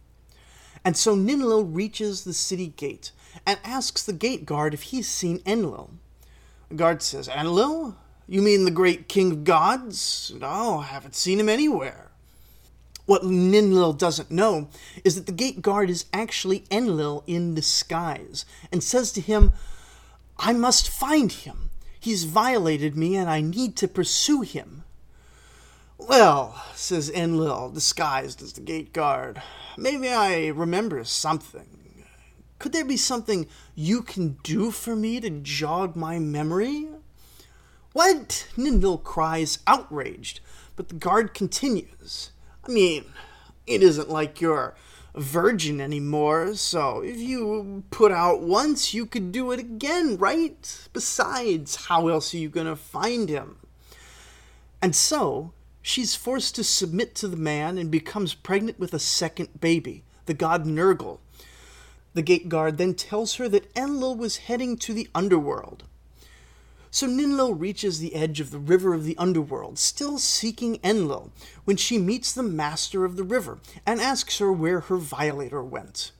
And 0.83 0.97
so 0.97 1.15
Ninlil 1.15 1.67
reaches 1.67 2.25
the 2.25 2.33
city 2.33 2.67
gate 2.67 3.11
and 3.45 3.59
asks 3.63 4.03
the 4.03 4.13
gate 4.13 4.45
guard 4.45 4.73
if 4.73 4.83
he's 4.83 5.07
seen 5.07 5.41
Enlil. 5.45 5.91
The 6.69 6.75
guard 6.75 7.01
says, 7.01 7.27
Enlil? 7.27 7.95
You 8.27 8.41
mean 8.41 8.65
the 8.65 8.71
great 8.71 9.07
king 9.07 9.31
of 9.31 9.43
gods? 9.43 10.33
No, 10.39 10.79
I 10.79 10.85
haven't 10.85 11.15
seen 11.15 11.39
him 11.39 11.49
anywhere. 11.49 12.09
What 13.05 13.21
Ninlil 13.21 13.97
doesn't 13.97 14.31
know 14.31 14.69
is 15.03 15.15
that 15.15 15.27
the 15.27 15.31
gate 15.31 15.61
guard 15.61 15.91
is 15.91 16.05
actually 16.11 16.63
Enlil 16.71 17.23
in 17.27 17.53
disguise 17.53 18.45
and 18.71 18.83
says 18.83 19.11
to 19.11 19.21
him, 19.21 19.51
I 20.39 20.53
must 20.53 20.89
find 20.89 21.31
him. 21.31 21.69
He's 21.99 22.23
violated 22.23 22.95
me 22.95 23.15
and 23.15 23.29
I 23.29 23.41
need 23.41 23.75
to 23.77 23.87
pursue 23.87 24.41
him. 24.41 24.83
Well, 25.97 26.61
says 26.73 27.09
Enlil, 27.09 27.69
disguised 27.69 28.41
as 28.41 28.53
the 28.53 28.61
gate 28.61 28.91
guard, 28.91 29.41
maybe 29.77 30.09
I 30.09 30.47
remember 30.47 31.03
something. 31.03 31.74
Could 32.57 32.71
there 32.71 32.85
be 32.85 32.97
something 32.97 33.47
you 33.75 34.01
can 34.01 34.37
do 34.43 34.71
for 34.71 34.95
me 34.95 35.19
to 35.19 35.29
jog 35.29 35.95
my 35.95 36.19
memory? 36.19 36.87
What? 37.93 38.47
Ninlil 38.57 39.03
cries, 39.03 39.59
outraged, 39.67 40.39
but 40.75 40.89
the 40.89 40.95
guard 40.95 41.33
continues. 41.33 42.31
I 42.67 42.71
mean, 42.71 43.05
it 43.67 43.81
isn't 43.83 44.09
like 44.09 44.41
you're 44.41 44.75
a 45.13 45.21
virgin 45.21 45.79
anymore, 45.79 46.55
so 46.55 47.01
if 47.01 47.17
you 47.17 47.83
put 47.89 48.11
out 48.11 48.41
once, 48.41 48.93
you 48.93 49.05
could 49.05 49.31
do 49.31 49.51
it 49.51 49.59
again, 49.59 50.17
right? 50.17 50.87
Besides, 50.93 51.87
how 51.87 52.07
else 52.07 52.33
are 52.33 52.37
you 52.37 52.49
going 52.49 52.67
to 52.67 52.75
find 52.75 53.29
him? 53.29 53.57
And 54.81 54.95
so, 54.95 55.53
she's 55.81 56.15
forced 56.15 56.55
to 56.55 56.63
submit 56.63 57.15
to 57.15 57.27
the 57.27 57.37
man 57.37 57.77
and 57.77 57.89
becomes 57.89 58.33
pregnant 58.33 58.79
with 58.79 58.93
a 58.93 58.99
second 58.99 59.61
baby, 59.61 60.03
the 60.25 60.33
god 60.33 60.65
Nergal. 60.65 61.19
The 62.15 62.23
gate 62.23 62.49
guard 62.49 62.77
then 62.77 62.95
tells 62.95 63.35
her 63.35 63.47
that 63.49 63.69
Enlil 63.75 64.15
was 64.15 64.37
heading 64.37 64.77
to 64.77 64.93
the 64.93 65.09
underworld, 65.13 65.83
so 66.89 67.07
Ninlil 67.07 67.59
reaches 67.59 67.99
the 67.99 68.15
edge 68.15 68.39
of 68.39 68.51
the 68.51 68.57
river 68.57 68.93
of 68.93 69.03
the 69.03 69.17
underworld, 69.17 69.77
still 69.77 70.17
seeking 70.17 70.79
Enlil, 70.81 71.29
when 71.65 71.75
she 71.75 71.97
meets 71.97 72.31
the 72.31 72.41
master 72.41 73.03
of 73.03 73.17
the 73.17 73.23
river 73.25 73.59
and 73.85 73.99
asks 73.99 74.37
her 74.37 74.49
where 74.49 74.79
her 74.79 74.95
violator 74.95 75.61
went. 75.61 76.13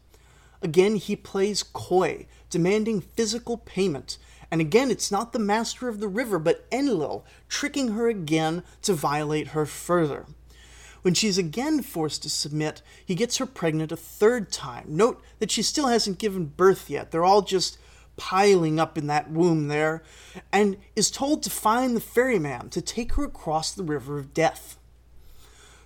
Again, 0.62 0.98
he 0.98 1.16
plays 1.16 1.64
coy, 1.64 2.28
demanding 2.50 3.00
physical 3.00 3.56
payment, 3.56 4.18
and 4.52 4.60
again, 4.60 4.92
it's 4.92 5.12
not 5.12 5.32
the 5.32 5.40
master 5.40 5.88
of 5.88 6.02
the 6.02 6.10
river, 6.10 6.40
but 6.40 6.68
Enlil, 6.74 7.24
tricking 7.48 7.94
her 7.94 8.10
again 8.10 8.62
to 8.82 8.94
violate 8.94 9.48
her 9.56 9.66
further. 9.66 10.26
When 11.06 11.14
she's 11.14 11.38
again 11.38 11.84
forced 11.84 12.24
to 12.24 12.32
submit, 12.32 12.82
he 13.06 13.14
gets 13.14 13.38
her 13.38 13.46
pregnant 13.46 13.92
a 13.92 13.96
third 13.96 14.52
time. 14.52 14.86
Note 14.88 15.22
that 15.38 15.52
she 15.52 15.62
still 15.62 15.86
hasn't 15.86 16.18
given 16.18 16.46
birth 16.46 16.90
yet. 16.90 17.12
They're 17.12 17.24
all 17.24 17.44
just 17.44 17.78
piling 18.18 18.80
up 18.80 18.98
in 18.98 19.06
that 19.06 19.30
womb 19.30 19.68
there, 19.68 20.02
and 20.52 20.78
is 20.96 21.12
told 21.12 21.44
to 21.44 21.52
find 21.52 21.96
the 21.96 22.02
ferryman 22.02 22.72
to 22.72 22.82
take 22.82 23.14
her 23.14 23.24
across 23.24 23.72
the 23.72 23.84
river 23.84 24.18
of 24.18 24.34
death. 24.34 24.80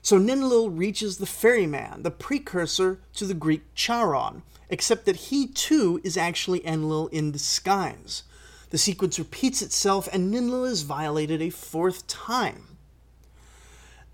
So 0.01 0.17
Ninlil 0.17 0.69
reaches 0.71 1.17
the 1.17 1.25
ferryman, 1.25 2.03
the 2.03 2.11
precursor 2.11 3.01
to 3.15 3.25
the 3.25 3.33
Greek 3.33 3.63
Charon, 3.75 4.43
except 4.69 5.03
that 5.03 5.17
he 5.17 5.47
too 5.47 5.99
is 6.01 6.15
actually 6.15 6.65
Enlil 6.65 7.07
in 7.07 7.31
disguise. 7.31 8.23
The 8.69 8.77
sequence 8.77 9.19
repeats 9.19 9.61
itself, 9.61 10.07
and 10.13 10.33
Ninlil 10.33 10.65
is 10.65 10.83
violated 10.83 11.41
a 11.41 11.49
fourth 11.49 12.07
time. 12.07 12.68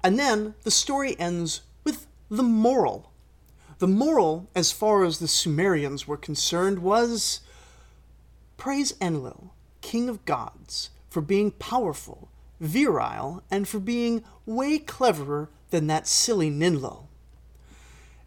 And 0.06 0.20
then 0.20 0.54
the 0.62 0.70
story 0.70 1.20
ends 1.20 1.62
with 1.84 2.06
the 2.30 2.44
moral. 2.44 3.12
The 3.80 3.88
moral, 3.88 4.48
as 4.54 4.72
far 4.72 5.04
as 5.04 5.18
the 5.18 5.28
Sumerians 5.28 6.08
were 6.08 6.15
concerned, 6.15 6.78
was 6.78 7.39
praise 8.56 8.94
Enlil, 9.02 9.50
king 9.82 10.08
of 10.08 10.24
gods, 10.26 10.91
for 11.10 11.22
being 11.22 11.50
powerful, 11.50 12.30
virile, 12.60 13.41
and 13.50 13.68
for 13.68 13.80
being 13.80 14.24
way 14.46 14.78
cleverer 14.78 15.50
than 15.72 15.88
that 15.88 16.06
silly 16.06 16.52
Ninlil. 16.52 17.08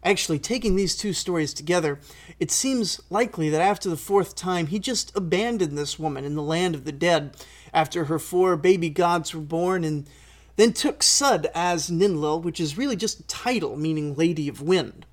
Actually, 0.03 0.39
taking 0.39 0.75
these 0.75 0.97
two 0.97 1.13
stories 1.13 1.53
together, 1.53 1.97
it 2.41 2.51
seems 2.51 2.99
likely 3.09 3.49
that 3.49 3.61
after 3.61 3.89
the 3.89 3.95
fourth 3.95 4.35
time 4.35 4.67
he 4.67 4.79
just 4.79 5.15
abandoned 5.15 5.77
this 5.77 5.97
woman 5.97 6.25
in 6.25 6.35
the 6.35 6.43
land 6.43 6.75
of 6.75 6.83
the 6.83 6.91
dead 6.91 7.37
after 7.73 8.05
her 8.05 8.19
four 8.19 8.57
baby 8.57 8.89
gods 8.89 9.33
were 9.33 9.39
born 9.39 9.85
and 9.85 10.09
then 10.59 10.73
took 10.73 11.01
Sud 11.01 11.47
as 11.55 11.89
Ninlil, 11.89 12.43
which 12.43 12.59
is 12.59 12.77
really 12.77 12.97
just 12.97 13.21
a 13.21 13.27
title 13.27 13.77
meaning 13.77 14.13
Lady 14.13 14.49
of 14.49 14.61
Wind. 14.61 15.05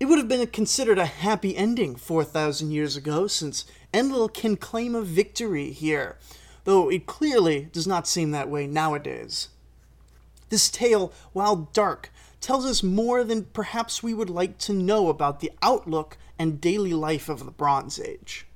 It 0.00 0.06
would 0.06 0.16
have 0.16 0.28
been 0.28 0.46
considered 0.46 0.98
a 0.98 1.04
happy 1.04 1.54
ending 1.54 1.94
4,000 1.94 2.70
years 2.70 2.96
ago, 2.96 3.26
since 3.26 3.66
Enlil 3.92 4.30
can 4.30 4.56
claim 4.56 4.94
a 4.94 5.02
victory 5.02 5.72
here, 5.72 6.16
though 6.64 6.90
it 6.90 7.04
clearly 7.04 7.68
does 7.70 7.86
not 7.86 8.08
seem 8.08 8.30
that 8.30 8.48
way 8.48 8.66
nowadays. 8.66 9.48
This 10.48 10.70
tale, 10.70 11.12
while 11.34 11.68
dark, 11.74 12.10
tells 12.40 12.64
us 12.64 12.82
more 12.82 13.24
than 13.24 13.44
perhaps 13.44 14.02
we 14.02 14.14
would 14.14 14.30
like 14.30 14.56
to 14.60 14.72
know 14.72 15.10
about 15.10 15.40
the 15.40 15.52
outlook 15.60 16.16
and 16.38 16.62
daily 16.62 16.94
life 16.94 17.28
of 17.28 17.44
the 17.44 17.50
Bronze 17.50 18.00
Age. 18.00 18.46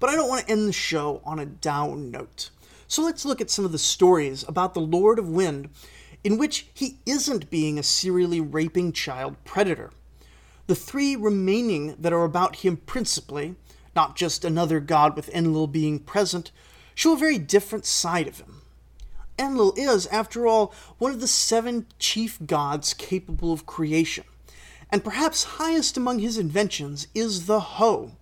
But 0.00 0.08
I 0.08 0.14
don't 0.16 0.28
want 0.28 0.46
to 0.46 0.52
end 0.52 0.68
the 0.68 0.72
show 0.72 1.20
on 1.24 1.38
a 1.38 1.44
down 1.44 2.10
note. 2.10 2.48
So 2.86 3.02
let's 3.02 3.24
look 3.24 3.40
at 3.40 3.50
some 3.50 3.64
of 3.64 3.72
the 3.72 3.78
stories 3.78 4.44
about 4.46 4.74
the 4.74 4.80
Lord 4.80 5.18
of 5.18 5.28
Wind 5.28 5.70
in 6.22 6.38
which 6.38 6.66
he 6.72 6.98
isn't 7.04 7.50
being 7.50 7.78
a 7.78 7.82
serially 7.82 8.40
raping 8.40 8.92
child 8.92 9.36
predator. 9.44 9.90
The 10.66 10.74
three 10.74 11.14
remaining 11.14 11.94
that 11.98 12.12
are 12.12 12.24
about 12.24 12.56
him 12.56 12.78
principally, 12.78 13.54
not 13.94 14.16
just 14.16 14.44
another 14.44 14.80
god 14.80 15.14
with 15.14 15.28
Enlil 15.28 15.66
being 15.66 15.98
present, 15.98 16.50
show 16.94 17.12
a 17.12 17.18
very 17.18 17.38
different 17.38 17.84
side 17.84 18.26
of 18.26 18.38
him. 18.38 18.62
Enlil 19.38 19.74
is, 19.76 20.06
after 20.06 20.46
all, 20.46 20.72
one 20.98 21.12
of 21.12 21.20
the 21.20 21.26
seven 21.26 21.86
chief 21.98 22.38
gods 22.46 22.94
capable 22.94 23.52
of 23.52 23.66
creation, 23.66 24.24
and 24.90 25.04
perhaps 25.04 25.44
highest 25.44 25.96
among 25.96 26.20
his 26.20 26.38
inventions 26.38 27.08
is 27.14 27.46
the 27.46 27.60
hoe. 27.60 28.12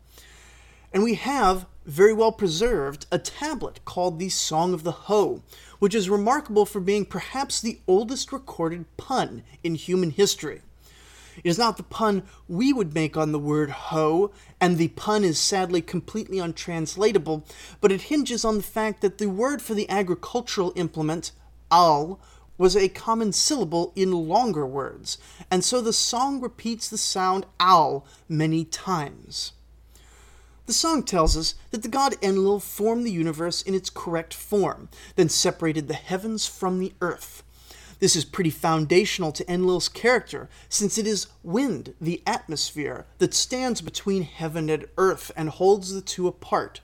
And 0.93 1.03
we 1.03 1.15
have, 1.15 1.67
very 1.87 2.13
well 2.13 2.33
preserved, 2.33 3.07
a 3.11 3.19
tablet 3.19 3.81
called 3.85 4.19
the 4.19 4.29
Song 4.29 4.75
of 4.75 4.85
the 4.85 4.93
Hoe, 4.93 5.43
which 5.79 5.95
is 5.95 6.11
remarkable 6.11 6.67
for 6.67 6.81
being 6.81 7.05
perhaps 7.05 7.61
the 7.61 7.81
oldest 7.89 8.33
recorded 8.33 8.85
pun 8.97 9.43
in 9.65 9.75
human 9.75 10.11
history. 10.11 10.63
It 11.43 11.49
is 11.49 11.59
not 11.59 11.79
the 11.79 11.83
pun 11.83 12.25
we 12.47 12.73
would 12.73 12.95
make 12.95 13.17
on 13.17 13.33
the 13.33 13.39
word 13.39 13.71
hoe, 13.71 14.33
and 14.61 14.77
the 14.77 14.89
pun 14.89 15.25
is 15.25 15.39
sadly 15.39 15.81
completely 15.81 16.39
untranslatable, 16.39 17.47
but 17.81 17.91
it 17.91 18.03
hinges 18.03 18.45
on 18.45 18.59
the 18.59 18.63
fact 18.63 19.01
that 19.01 19.17
the 19.17 19.31
word 19.31 19.63
for 19.63 19.73
the 19.73 19.89
agricultural 19.89 20.73
implement, 20.77 21.33
al, 21.71 22.21
was 22.59 22.77
a 22.77 22.89
common 22.89 23.33
syllable 23.33 23.93
in 23.97 24.13
longer 24.13 24.67
words, 24.67 25.17
and 25.51 25.65
so 25.65 25.81
the 25.81 25.93
song 25.93 26.41
repeats 26.41 26.87
the 26.89 26.99
sound 26.99 27.47
al 27.59 28.07
many 28.29 28.65
times. 28.65 29.53
The 30.67 30.73
song 30.73 31.03
tells 31.03 31.37
us 31.37 31.55
that 31.71 31.83
the 31.83 31.89
god 31.89 32.15
Enlil 32.23 32.61
formed 32.61 33.05
the 33.05 33.11
universe 33.11 33.63
in 33.63 33.75
its 33.75 33.91
correct 33.91 34.33
form, 34.33 34.89
then 35.17 35.29
separated 35.29 35.89
the 35.89 35.95
heavens 35.95 36.47
from 36.47 36.79
the 36.79 36.93
earth. 37.01 37.43
This 37.99 38.15
is 38.15 38.25
pretty 38.25 38.51
foundational 38.51 39.33
to 39.33 39.51
Enlil's 39.51 39.89
character, 39.89 40.49
since 40.69 40.99
it 40.99 41.07
is 41.07 41.27
wind, 41.43 41.95
the 42.01 42.23
atmosphere, 42.27 43.07
that 43.19 43.35
stands 43.35 43.81
between 43.81 44.23
heaven 44.23 44.71
and 44.71 44.87
earth 44.97 45.33
and 45.37 45.49
holds 45.49 45.93
the 45.93 46.01
two 46.01 46.29
apart. 46.29 46.81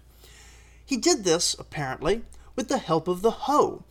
He 0.85 0.97
did 0.97 1.25
this, 1.25 1.55
apparently, 1.59 2.23
with 2.57 2.69
the 2.69 2.79
help 2.79 3.07
of 3.07 3.23
the 3.23 3.31
hoe, 3.31 3.85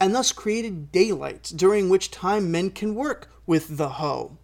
and 0.00 0.14
thus 0.14 0.32
created 0.32 0.90
daylight, 0.90 1.52
during 1.54 1.88
which 1.88 2.10
time 2.10 2.50
men 2.50 2.70
can 2.70 2.94
work 2.94 3.30
with 3.46 3.76
the 3.76 3.90
hoe. 3.90 4.38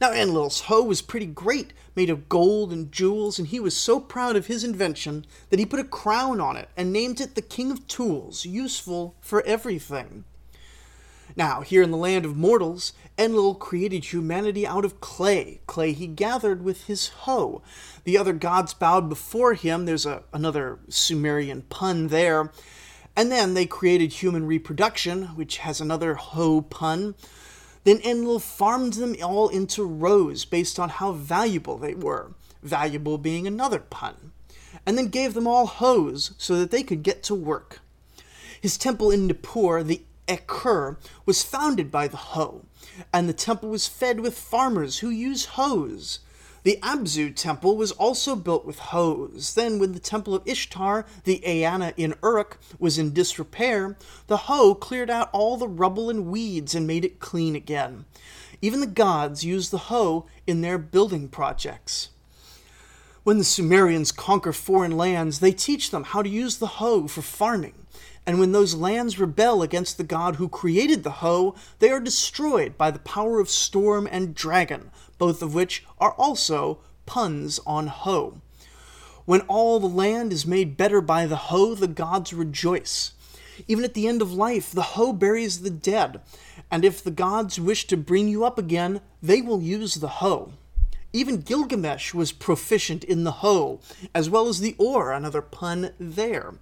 Now, 0.00 0.12
Enlil's 0.12 0.62
hoe 0.62 0.84
was 0.84 1.02
pretty 1.02 1.26
great, 1.26 1.72
made 1.96 2.08
of 2.08 2.28
gold 2.28 2.72
and 2.72 2.92
jewels, 2.92 3.38
and 3.38 3.48
he 3.48 3.58
was 3.58 3.76
so 3.76 3.98
proud 3.98 4.36
of 4.36 4.46
his 4.46 4.62
invention 4.62 5.26
that 5.50 5.58
he 5.58 5.66
put 5.66 5.80
a 5.80 5.84
crown 5.84 6.40
on 6.40 6.56
it 6.56 6.68
and 6.76 6.92
named 6.92 7.20
it 7.20 7.34
the 7.34 7.42
King 7.42 7.72
of 7.72 7.86
Tools, 7.88 8.44
useful 8.44 9.16
for 9.20 9.42
everything. 9.44 10.24
Now, 11.36 11.60
here 11.60 11.82
in 11.82 11.90
the 11.90 11.96
land 11.96 12.24
of 12.24 12.36
mortals, 12.36 12.92
Enlil 13.18 13.54
created 13.54 14.06
humanity 14.06 14.66
out 14.66 14.84
of 14.84 15.00
clay, 15.00 15.60
clay 15.66 15.92
he 15.92 16.06
gathered 16.06 16.62
with 16.62 16.86
his 16.86 17.08
hoe. 17.08 17.62
The 18.04 18.16
other 18.16 18.32
gods 18.32 18.74
bowed 18.74 19.08
before 19.08 19.54
him. 19.54 19.84
There's 19.84 20.06
a, 20.06 20.22
another 20.32 20.78
Sumerian 20.88 21.62
pun 21.62 22.08
there. 22.08 22.50
And 23.14 23.30
then 23.30 23.54
they 23.54 23.66
created 23.66 24.14
human 24.14 24.46
reproduction, 24.46 25.26
which 25.36 25.58
has 25.58 25.80
another 25.80 26.14
hoe 26.14 26.62
pun. 26.62 27.14
Then 27.88 28.02
Enlil 28.04 28.38
farmed 28.38 28.92
them 28.92 29.16
all 29.24 29.48
into 29.48 29.82
rows 29.82 30.44
based 30.44 30.78
on 30.78 30.90
how 30.90 31.12
valuable 31.12 31.78
they 31.78 31.94
were, 31.94 32.34
valuable 32.62 33.16
being 33.16 33.46
another 33.46 33.78
pun, 33.78 34.32
and 34.84 34.98
then 34.98 35.06
gave 35.08 35.32
them 35.32 35.46
all 35.46 35.64
hoes 35.64 36.34
so 36.36 36.56
that 36.58 36.70
they 36.70 36.82
could 36.82 37.02
get 37.02 37.22
to 37.22 37.34
work. 37.34 37.80
His 38.60 38.76
temple 38.76 39.10
in 39.10 39.26
Nippur, 39.26 39.82
the 39.82 40.02
Ekur 40.26 40.98
was 41.24 41.42
founded 41.42 41.90
by 41.90 42.08
the 42.08 42.18
hoe, 42.18 42.66
and 43.10 43.26
the 43.26 43.32
temple 43.32 43.70
was 43.70 43.88
fed 43.88 44.20
with 44.20 44.38
farmers 44.38 44.98
who 44.98 45.08
use 45.08 45.56
hoes. 45.56 46.18
The 46.64 46.78
Abzu 46.82 47.34
temple 47.34 47.76
was 47.76 47.92
also 47.92 48.34
built 48.34 48.64
with 48.64 48.78
hoes. 48.78 49.54
Then, 49.54 49.78
when 49.78 49.92
the 49.92 50.00
temple 50.00 50.34
of 50.34 50.42
Ishtar, 50.46 51.06
the 51.24 51.40
Eanna 51.46 51.94
in 51.96 52.14
Uruk, 52.22 52.58
was 52.78 52.98
in 52.98 53.12
disrepair, 53.12 53.96
the 54.26 54.36
hoe 54.36 54.74
cleared 54.74 55.10
out 55.10 55.30
all 55.32 55.56
the 55.56 55.68
rubble 55.68 56.10
and 56.10 56.26
weeds 56.26 56.74
and 56.74 56.86
made 56.86 57.04
it 57.04 57.20
clean 57.20 57.54
again. 57.54 58.04
Even 58.60 58.80
the 58.80 58.86
gods 58.86 59.44
used 59.44 59.70
the 59.70 59.78
hoe 59.78 60.26
in 60.46 60.60
their 60.60 60.78
building 60.78 61.28
projects. 61.28 62.10
When 63.22 63.38
the 63.38 63.44
Sumerians 63.44 64.10
conquer 64.10 64.52
foreign 64.52 64.96
lands, 64.96 65.38
they 65.38 65.52
teach 65.52 65.90
them 65.90 66.04
how 66.04 66.22
to 66.22 66.28
use 66.28 66.58
the 66.58 66.66
hoe 66.66 67.06
for 67.06 67.22
farming. 67.22 67.74
And 68.26 68.38
when 68.40 68.52
those 68.52 68.74
lands 68.74 69.18
rebel 69.18 69.62
against 69.62 69.96
the 69.96 70.04
god 70.04 70.36
who 70.36 70.48
created 70.48 71.02
the 71.02 71.10
hoe, 71.10 71.54
they 71.78 71.90
are 71.90 72.00
destroyed 72.00 72.76
by 72.76 72.90
the 72.90 72.98
power 72.98 73.40
of 73.40 73.48
storm 73.48 74.08
and 74.10 74.34
dragon, 74.34 74.90
both 75.18 75.42
of 75.42 75.54
which 75.54 75.84
are 75.98 76.12
also 76.12 76.78
puns 77.06 77.60
on 77.66 77.88
hoe. 77.88 78.40
When 79.24 79.42
all 79.42 79.78
the 79.78 79.88
land 79.88 80.32
is 80.32 80.46
made 80.46 80.76
better 80.76 81.00
by 81.00 81.26
the 81.26 81.36
hoe, 81.36 81.74
the 81.74 81.86
gods 81.86 82.32
rejoice. 82.32 83.12
Even 83.66 83.84
at 83.84 83.94
the 83.94 84.06
end 84.06 84.22
of 84.22 84.32
life, 84.32 84.70
the 84.70 84.94
hoe 84.94 85.12
buries 85.12 85.60
the 85.60 85.70
dead, 85.70 86.20
and 86.70 86.84
if 86.84 87.02
the 87.02 87.10
gods 87.10 87.60
wish 87.60 87.86
to 87.88 87.96
bring 87.96 88.28
you 88.28 88.44
up 88.44 88.58
again, 88.58 89.00
they 89.22 89.42
will 89.42 89.60
use 89.60 89.96
the 89.96 90.08
hoe. 90.08 90.52
Even 91.12 91.40
Gilgamesh 91.40 92.14
was 92.14 92.32
proficient 92.32 93.02
in 93.02 93.24
the 93.24 93.40
hoe, 93.42 93.80
as 94.14 94.30
well 94.30 94.46
as 94.46 94.60
the 94.60 94.76
oar, 94.78 95.12
another 95.12 95.42
pun 95.42 95.92
there. 95.98 96.54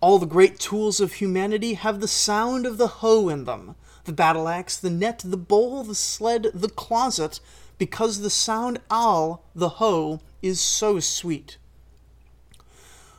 All 0.00 0.18
the 0.18 0.26
great 0.26 0.58
tools 0.58 1.00
of 1.00 1.14
humanity 1.14 1.74
have 1.74 2.00
the 2.00 2.08
sound 2.08 2.64
of 2.66 2.78
the 2.78 2.86
hoe 2.86 3.28
in 3.28 3.44
them 3.44 3.74
the 4.04 4.12
battle 4.12 4.48
axe, 4.48 4.76
the 4.76 4.90
net, 4.90 5.22
the 5.24 5.36
bowl, 5.36 5.82
the 5.82 5.94
sled, 5.94 6.50
the 6.52 6.68
closet, 6.68 7.40
because 7.78 8.20
the 8.20 8.30
sound 8.30 8.80
al, 8.90 9.44
the 9.54 9.68
hoe, 9.80 10.20
is 10.42 10.60
so 10.60 11.00
sweet. 11.00 11.58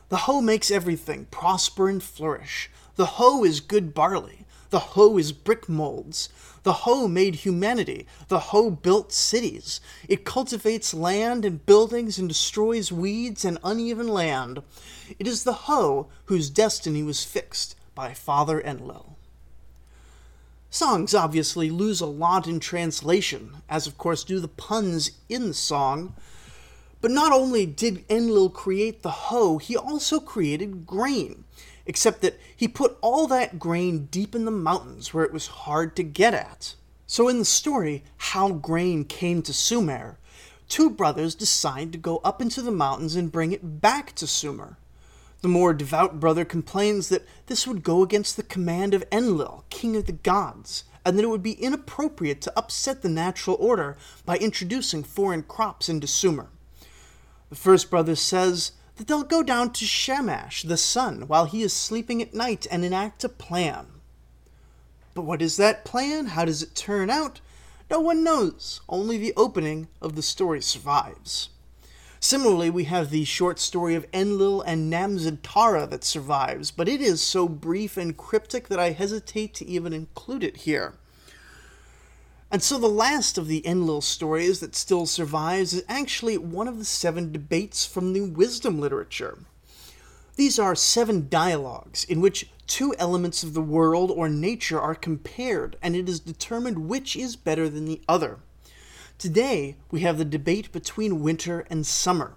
The 0.08 0.18
hoe 0.18 0.40
makes 0.40 0.70
everything 0.70 1.26
prosper 1.30 1.88
and 1.88 2.02
flourish. 2.02 2.70
The 2.94 3.06
hoe 3.06 3.44
is 3.44 3.60
good 3.60 3.92
barley. 3.92 4.46
The 4.70 4.78
hoe 4.78 5.18
is 5.18 5.32
brick 5.32 5.68
molds. 5.68 6.28
The 6.62 6.72
hoe 6.72 7.08
made 7.08 7.36
humanity. 7.36 8.06
The 8.28 8.38
hoe 8.38 8.70
built 8.70 9.12
cities. 9.12 9.80
It 10.08 10.24
cultivates 10.24 10.94
land 10.94 11.44
and 11.44 11.64
buildings 11.64 12.18
and 12.18 12.28
destroys 12.28 12.90
weeds 12.90 13.44
and 13.44 13.58
uneven 13.62 14.08
land. 14.08 14.62
It 15.18 15.26
is 15.26 15.44
the 15.44 15.52
hoe 15.52 16.08
whose 16.26 16.50
destiny 16.50 17.02
was 17.02 17.24
fixed 17.24 17.76
by 17.94 18.14
Father 18.14 18.60
Enlil. 18.60 19.15
Songs 20.76 21.14
obviously 21.14 21.70
lose 21.70 22.02
a 22.02 22.06
lot 22.06 22.46
in 22.46 22.60
translation, 22.60 23.62
as 23.66 23.86
of 23.86 23.96
course 23.96 24.22
do 24.22 24.40
the 24.40 24.46
puns 24.46 25.12
in 25.26 25.48
the 25.48 25.54
song. 25.54 26.14
But 27.00 27.12
not 27.12 27.32
only 27.32 27.64
did 27.64 28.04
Enlil 28.10 28.50
create 28.50 29.00
the 29.00 29.10
hoe, 29.10 29.56
he 29.56 29.74
also 29.74 30.20
created 30.20 30.84
grain, 30.84 31.44
except 31.86 32.20
that 32.20 32.38
he 32.54 32.68
put 32.68 32.98
all 33.00 33.26
that 33.26 33.58
grain 33.58 34.08
deep 34.10 34.34
in 34.34 34.44
the 34.44 34.50
mountains 34.50 35.14
where 35.14 35.24
it 35.24 35.32
was 35.32 35.46
hard 35.46 35.96
to 35.96 36.02
get 36.02 36.34
at. 36.34 36.74
So 37.06 37.26
in 37.26 37.38
the 37.38 37.46
story, 37.46 38.04
How 38.18 38.50
Grain 38.50 39.06
Came 39.06 39.40
to 39.44 39.54
Sumer, 39.54 40.18
two 40.68 40.90
brothers 40.90 41.34
decide 41.34 41.90
to 41.92 41.98
go 41.98 42.18
up 42.18 42.42
into 42.42 42.60
the 42.60 42.70
mountains 42.70 43.16
and 43.16 43.32
bring 43.32 43.52
it 43.52 43.80
back 43.80 44.14
to 44.16 44.26
Sumer. 44.26 44.76
The 45.46 45.52
more 45.52 45.74
devout 45.74 46.18
brother 46.18 46.44
complains 46.44 47.08
that 47.08 47.24
this 47.46 47.68
would 47.68 47.84
go 47.84 48.02
against 48.02 48.36
the 48.36 48.42
command 48.42 48.94
of 48.94 49.04
Enlil, 49.12 49.64
king 49.70 49.94
of 49.94 50.06
the 50.06 50.10
gods, 50.10 50.82
and 51.04 51.16
that 51.16 51.22
it 51.22 51.28
would 51.28 51.44
be 51.44 51.52
inappropriate 51.52 52.40
to 52.40 52.58
upset 52.58 53.02
the 53.02 53.08
natural 53.08 53.56
order 53.60 53.96
by 54.24 54.38
introducing 54.38 55.04
foreign 55.04 55.44
crops 55.44 55.88
into 55.88 56.08
Sumer. 56.08 56.48
The 57.48 57.54
first 57.54 57.90
brother 57.90 58.16
says 58.16 58.72
that 58.96 59.06
they'll 59.06 59.22
go 59.22 59.44
down 59.44 59.72
to 59.74 59.84
Shamash, 59.84 60.64
the 60.64 60.76
sun, 60.76 61.28
while 61.28 61.44
he 61.44 61.62
is 61.62 61.72
sleeping 61.72 62.20
at 62.20 62.34
night 62.34 62.66
and 62.68 62.84
enact 62.84 63.22
a 63.22 63.28
plan. 63.28 63.86
But 65.14 65.26
what 65.26 65.40
is 65.40 65.58
that 65.58 65.84
plan? 65.84 66.26
How 66.26 66.44
does 66.44 66.64
it 66.64 66.74
turn 66.74 67.08
out? 67.08 67.40
No 67.88 68.00
one 68.00 68.24
knows. 68.24 68.80
Only 68.88 69.16
the 69.16 69.32
opening 69.36 69.86
of 70.02 70.16
the 70.16 70.22
story 70.22 70.60
survives. 70.60 71.50
Similarly, 72.20 72.70
we 72.70 72.84
have 72.84 73.10
the 73.10 73.24
short 73.24 73.58
story 73.58 73.94
of 73.94 74.06
Enlil 74.12 74.62
and 74.62 74.92
Namzid 74.92 75.38
Tara 75.42 75.86
that 75.86 76.04
survives, 76.04 76.70
but 76.70 76.88
it 76.88 77.00
is 77.00 77.20
so 77.22 77.48
brief 77.48 77.96
and 77.96 78.16
cryptic 78.16 78.68
that 78.68 78.80
I 78.80 78.90
hesitate 78.90 79.54
to 79.54 79.66
even 79.66 79.92
include 79.92 80.42
it 80.42 80.58
here. 80.58 80.94
And 82.50 82.62
so 82.62 82.78
the 82.78 82.86
last 82.86 83.38
of 83.38 83.48
the 83.48 83.66
Enlil 83.66 84.00
stories 84.00 84.60
that 84.60 84.74
still 84.74 85.04
survives 85.04 85.72
is 85.72 85.84
actually 85.88 86.38
one 86.38 86.68
of 86.68 86.78
the 86.78 86.84
seven 86.84 87.32
debates 87.32 87.84
from 87.84 88.12
the 88.12 88.22
wisdom 88.22 88.80
literature. 88.80 89.38
These 90.36 90.58
are 90.58 90.74
seven 90.74 91.28
dialogues 91.28 92.04
in 92.04 92.20
which 92.20 92.50
two 92.66 92.94
elements 92.98 93.42
of 93.42 93.54
the 93.54 93.62
world 93.62 94.10
or 94.10 94.28
nature 94.28 94.80
are 94.80 94.94
compared, 94.94 95.76
and 95.82 95.96
it 95.96 96.08
is 96.08 96.20
determined 96.20 96.88
which 96.88 97.16
is 97.16 97.36
better 97.36 97.68
than 97.68 97.84
the 97.84 98.02
other. 98.08 98.38
Today, 99.18 99.76
we 99.90 100.00
have 100.00 100.18
the 100.18 100.26
debate 100.26 100.70
between 100.72 101.22
winter 101.22 101.64
and 101.70 101.86
summer. 101.86 102.34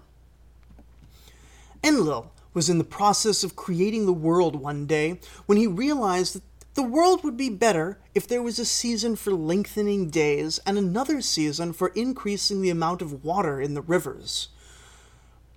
Enlil 1.84 2.32
was 2.54 2.70
in 2.70 2.78
the 2.78 2.84
process 2.84 3.44
of 3.44 3.54
creating 3.54 4.06
the 4.06 4.12
world 4.14 4.56
one 4.56 4.86
day 4.86 5.20
when 5.44 5.58
he 5.58 5.66
realized 5.66 6.34
that 6.34 6.42
the 6.74 6.82
world 6.82 7.22
would 7.22 7.36
be 7.36 7.50
better 7.50 7.98
if 8.14 8.26
there 8.26 8.42
was 8.42 8.58
a 8.58 8.64
season 8.64 9.14
for 9.14 9.32
lengthening 9.32 10.08
days 10.08 10.58
and 10.64 10.78
another 10.78 11.20
season 11.20 11.74
for 11.74 11.88
increasing 11.88 12.62
the 12.62 12.70
amount 12.70 13.02
of 13.02 13.24
water 13.24 13.60
in 13.60 13.74
the 13.74 13.82
rivers. 13.82 14.48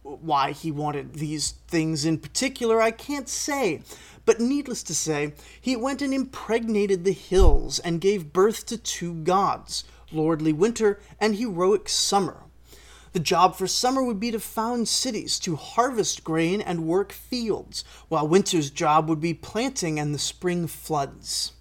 Why 0.02 0.52
he 0.52 0.72
wanted 0.72 1.14
these 1.14 1.52
things 1.70 2.04
in 2.04 2.18
particular, 2.18 2.82
I 2.82 2.92
can't 2.92 3.30
say, 3.30 3.82
but 4.26 4.42
needless 4.42 4.84
to 4.84 4.96
say, 4.96 5.34
he 5.60 5.78
went 5.78 6.02
and 6.02 6.14
impregnated 6.14 7.06
the 7.06 7.14
hills 7.14 7.80
and 7.80 8.02
gave 8.02 8.34
birth 8.34 8.66
to 8.66 8.78
two 8.78 9.14
gods, 9.14 9.86
lordly 10.14 10.54
winter 10.54 11.00
and 11.20 11.36
heroic 11.36 11.90
summer. 11.90 12.44
The 13.14 13.20
job 13.20 13.56
for 13.56 13.68
summer 13.68 14.04
would 14.04 14.20
be 14.20 14.32
to 14.32 14.40
found 14.40 14.88
cities, 14.88 15.38
to 15.40 15.56
harvest 15.56 16.24
grain 16.24 16.62
and 16.62 16.88
work 16.88 17.12
fields, 17.12 17.84
while 18.10 18.28
winter's 18.28 18.72
job 18.72 19.08
would 19.08 19.22
be 19.22 19.36
planting 19.36 20.00
and 20.00 20.16
the 20.16 20.20
spring 20.20 20.66
floods. 20.66 21.52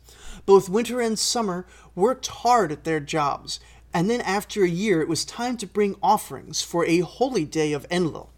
Both 0.46 0.70
winter 0.70 1.00
and 1.00 1.18
summer 1.18 1.66
worked 1.94 2.26
hard 2.28 2.72
at 2.72 2.84
their 2.84 3.00
jobs, 3.00 3.60
and 3.92 4.08
then 4.08 4.22
after 4.22 4.64
a 4.64 4.68
year 4.68 5.02
it 5.02 5.08
was 5.08 5.26
time 5.26 5.58
to 5.58 5.66
bring 5.66 5.96
offerings 6.02 6.62
for 6.62 6.86
a 6.86 7.00
holy 7.00 7.44
day 7.44 7.74
of 7.74 7.86
Enlil. 7.90 8.30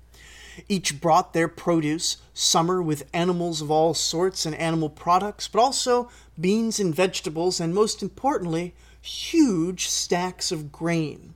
Each 0.69 1.01
brought 1.01 1.33
their 1.33 1.49
produce, 1.49 2.17
summer 2.33 2.83
with 2.83 3.09
animals 3.13 3.61
of 3.61 3.71
all 3.71 3.95
sorts 3.95 4.45
and 4.45 4.55
animal 4.57 4.89
products, 4.89 5.47
but 5.49 5.61
also 5.61 6.09
beans 6.41 6.81
and 6.81 6.95
vegetables, 6.95 7.61
and 7.61 7.75
most 7.75 8.03
importantly, 8.03 8.75
huge 9.05 9.87
stacks 9.87 10.51
of 10.51 10.73
grain. 10.73 11.35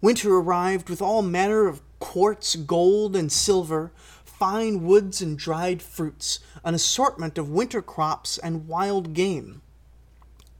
Winter 0.00 0.34
arrived 0.34 0.88
with 0.88 1.02
all 1.02 1.22
manner 1.22 1.66
of 1.66 1.82
quartz, 1.98 2.56
gold, 2.56 3.14
and 3.14 3.30
silver, 3.30 3.92
fine 4.24 4.82
woods 4.82 5.20
and 5.20 5.38
dried 5.38 5.82
fruits, 5.82 6.40
an 6.64 6.74
assortment 6.74 7.38
of 7.38 7.50
winter 7.50 7.82
crops 7.82 8.38
and 8.38 8.66
wild 8.66 9.12
game. 9.12 9.62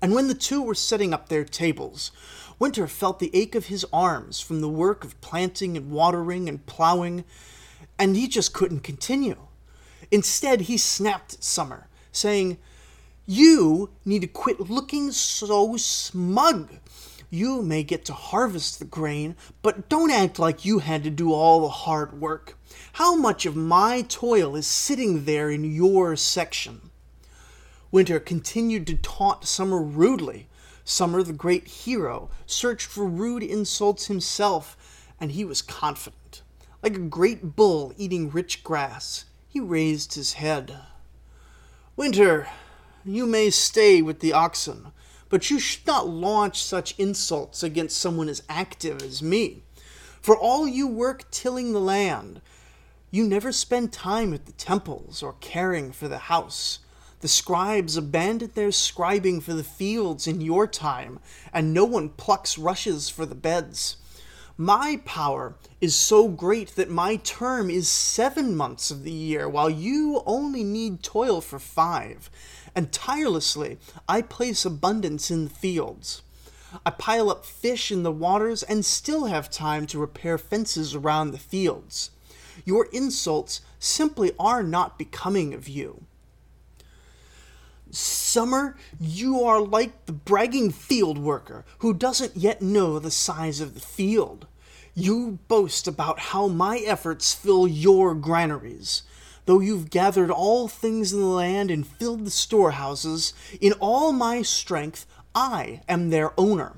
And 0.03 0.15
when 0.15 0.29
the 0.29 0.35
two 0.35 0.63
were 0.63 0.75
setting 0.75 1.15
up 1.15 1.29
their 1.29 1.45
tables, 1.45 2.13
Winter 2.59 2.87
felt 2.87 3.19
the 3.19 3.35
ache 3.35 3.55
of 3.55 3.67
his 3.67 3.87
arms 3.93 4.41
from 4.41 4.61
the 4.61 4.69
work 4.69 5.05
of 5.05 5.21
planting 5.21 5.77
and 5.77 5.91
watering 5.91 6.49
and 6.49 6.65
plowing, 6.67 7.25
and 7.99 8.15
he 8.15 8.29
just 8.29 8.53
couldn't 8.53 8.81
continue. 8.81 9.37
Instead, 10.11 10.63
he 10.63 10.77
snapped 10.77 11.35
at 11.35 11.45
Summer, 11.45 11.89
saying, 12.13 12.59
You 13.29 13.91
need 14.05 14.21
to 14.21 14.29
quit 14.29 14.71
looking 14.71 15.11
so 15.11 15.77
smug. 15.77 16.77
You 17.29 17.61
may 17.61 17.83
get 17.83 18.05
to 18.05 18.13
harvest 18.13 18.79
the 18.79 18.85
grain, 18.85 19.35
but 19.63 19.89
don't 19.89 20.13
act 20.13 20.39
like 20.39 20.65
you 20.65 20.79
had 20.79 21.03
to 21.03 21.11
do 21.11 21.33
all 21.33 21.61
the 21.61 21.69
hard 21.69 22.21
work. 22.21 22.57
How 22.93 23.17
much 23.17 23.45
of 23.45 23.57
my 23.57 24.03
toil 24.03 24.55
is 24.55 24.69
sitting 24.69 25.25
there 25.25 25.51
in 25.51 25.65
your 25.65 26.15
section? 26.15 26.91
Winter 27.91 28.21
continued 28.21 28.87
to 28.87 28.97
taunt 28.97 29.45
Summer 29.45 29.83
rudely. 29.83 30.47
Summer, 30.85 31.25
the 31.25 31.33
great 31.33 31.67
hero, 31.67 32.31
searched 32.47 32.87
for 32.87 33.07
rude 33.07 33.43
insults 33.43 34.07
himself, 34.07 34.77
and 35.21 35.33
he 35.33 35.45
was 35.45 35.63
confident. 35.63 36.43
Like 36.81 36.95
a 36.95 37.01
great 37.01 37.57
bull 37.57 37.93
eating 37.97 38.31
rich 38.31 38.63
grass, 38.63 39.25
he 39.49 39.59
raised 39.59 40.15
his 40.15 40.35
head. 40.35 40.79
Winter, 41.97 42.47
you 43.07 43.27
may 43.27 43.51
stay 43.51 44.03
with 44.03 44.21
the 44.21 44.33
oxen, 44.33 44.93
but 45.29 45.51
you 45.51 45.59
should 45.59 45.87
not 45.87 46.09
launch 46.09 46.63
such 46.63 46.99
insults 46.99 47.63
against 47.63 47.99
someone 47.99 48.29
as 48.29 48.43
active 48.49 49.03
as 49.03 49.23
me. 49.23 49.63
For 50.21 50.37
all 50.37 50.67
you 50.67 50.87
work 50.89 51.31
tilling 51.31 51.73
the 51.73 51.81
land, 51.81 52.41
you 53.11 53.27
never 53.27 53.53
spend 53.53 53.93
time 53.93 54.35
at 54.35 54.47
the 54.47 54.53
temples 54.53 55.23
or 55.23 55.35
caring 55.41 55.93
for 55.93 56.09
the 56.09 56.19
house. 56.19 56.81
The 57.21 57.29
scribes 57.29 57.97
abandon 57.97 58.51
their 58.55 58.69
scribing 58.69 59.43
for 59.43 59.55
the 59.55 59.65
fields 59.65 60.27
in 60.27 60.41
your 60.41 60.67
time, 60.67 61.21
and 61.53 61.73
no 61.73 61.85
one 61.85 62.11
plucks 62.11 62.59
rushes 62.59 63.09
for 63.09 63.25
the 63.25 63.35
beds. 63.35 63.97
My 64.59 65.01
power 65.05 65.55
is 65.81 65.95
so 65.95 66.29
great 66.29 66.77
that 66.77 66.91
my 66.91 67.17
term 67.17 67.69
is 67.69 67.89
seven 67.89 68.57
months 68.57 68.91
of 68.91 69.03
the 69.03 69.13
year, 69.13 69.49
while 69.49 69.71
you 69.71 70.23
only 70.27 70.65
need 70.65 71.03
toil 71.03 71.41
for 71.41 71.59
five. 71.59 72.31
And 72.77 72.93
tirelessly 72.93 73.79
I 74.07 74.21
place 74.21 74.67
abundance 74.67 75.31
in 75.31 75.45
the 75.45 75.51
fields. 75.51 76.23
I 76.85 76.91
pile 76.91 77.31
up 77.31 77.47
fish 77.47 77.91
in 77.91 78.03
the 78.03 78.13
waters 78.13 78.63
and 78.63 78.85
still 78.85 79.25
have 79.25 79.49
time 79.49 79.87
to 79.87 79.99
repair 79.99 80.37
fences 80.37 80.95
around 80.95 81.31
the 81.31 81.39
fields. 81.39 82.11
Your 82.67 82.87
insults 82.93 83.63
simply 83.79 84.33
are 84.39 84.63
not 84.63 84.99
becoming 84.99 85.55
of 85.55 85.69
you. 85.69 86.05
Summer, 87.91 88.77
you 89.01 89.43
are 89.43 89.61
like 89.61 90.05
the 90.05 90.13
bragging 90.13 90.71
field 90.71 91.17
worker 91.17 91.65
who 91.79 91.95
doesn't 91.95 92.37
yet 92.37 92.61
know 92.61 92.99
the 92.99 93.11
size 93.11 93.61
of 93.61 93.73
the 93.73 93.81
field. 93.81 94.47
You 94.95 95.39
boast 95.49 95.89
about 95.89 96.19
how 96.19 96.49
my 96.49 96.79
efforts 96.79 97.33
fill 97.33 97.67
your 97.67 98.15
granaries. 98.15 99.03
Though 99.47 99.61
you've 99.61 99.91
gathered 99.91 100.31
all 100.31 100.69
things 100.69 101.13
in 101.13 101.21
the 101.21 101.27
land 101.27 101.71
and 101.71 101.87
filled 101.87 102.25
the 102.25 102.31
storehouses, 102.31 103.33
in 103.61 103.73
all 103.75 104.13
my 104.13 104.43
strength 104.43 105.07
I 105.35 105.83
am 105.89 106.11
their 106.11 106.39
owner. 106.39 106.77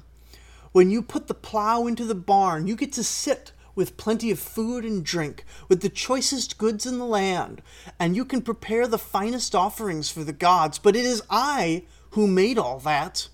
When 0.72 0.90
you 0.90 1.02
put 1.02 1.28
the 1.28 1.34
plow 1.34 1.86
into 1.86 2.04
the 2.04 2.14
barn, 2.14 2.66
you 2.66 2.76
get 2.76 2.92
to 2.92 3.02
sit 3.02 3.52
with 3.74 3.96
plenty 3.96 4.30
of 4.30 4.38
food 4.38 4.84
and 4.84 5.04
drink, 5.04 5.44
with 5.68 5.80
the 5.80 5.88
choicest 5.88 6.58
goods 6.58 6.84
in 6.84 6.98
the 6.98 7.06
land, 7.06 7.62
and 7.98 8.16
you 8.16 8.24
can 8.24 8.42
prepare 8.42 8.86
the 8.86 8.98
finest 8.98 9.54
offerings 9.54 10.10
for 10.10 10.24
the 10.24 10.32
gods, 10.32 10.78
but 10.78 10.96
it 10.96 11.04
is 11.06 11.22
I 11.30 11.84
who 12.10 12.26
made 12.26 12.58
all 12.58 12.80
that. 12.80 13.28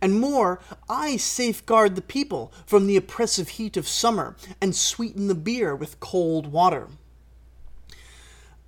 And 0.00 0.18
more, 0.18 0.60
I 0.88 1.18
safeguard 1.18 1.94
the 1.94 2.02
people 2.02 2.52
from 2.66 2.86
the 2.86 2.96
oppressive 2.96 3.50
heat 3.50 3.76
of 3.76 3.86
summer 3.86 4.34
and 4.60 4.74
sweeten 4.74 5.28
the 5.28 5.34
beer 5.34 5.76
with 5.76 6.00
cold 6.00 6.46
water. 6.46 6.88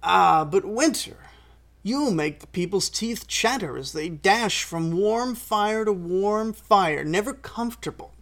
Ah, 0.09 0.45
but 0.45 0.65
winter, 0.65 1.17
you 1.83 2.13
make 2.13 2.39
the 2.39 2.47
people's 2.47 2.89
teeth 2.89 3.27
chatter 3.27 3.77
as 3.77 3.91
they 3.91 4.09
dash 4.09 4.63
from 4.63 4.93
warm 4.93 5.35
fire 5.35 5.85
to 5.85 5.93
warm 5.93 6.53
fire, 6.53 7.03
never 7.03 7.33
comfortable. 7.33 8.15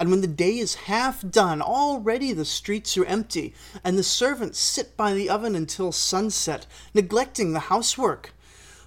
And 0.00 0.10
when 0.10 0.22
the 0.22 0.26
day 0.26 0.58
is 0.58 0.90
half 0.90 1.22
done, 1.22 1.62
already 1.62 2.32
the 2.32 2.44
streets 2.44 2.96
are 2.98 3.04
empty, 3.04 3.54
and 3.84 3.96
the 3.96 4.02
servants 4.02 4.58
sit 4.58 4.96
by 4.96 5.14
the 5.14 5.30
oven 5.30 5.54
until 5.54 5.92
sunset, 5.92 6.66
neglecting 6.94 7.52
the 7.52 7.70
housework. 7.70 8.34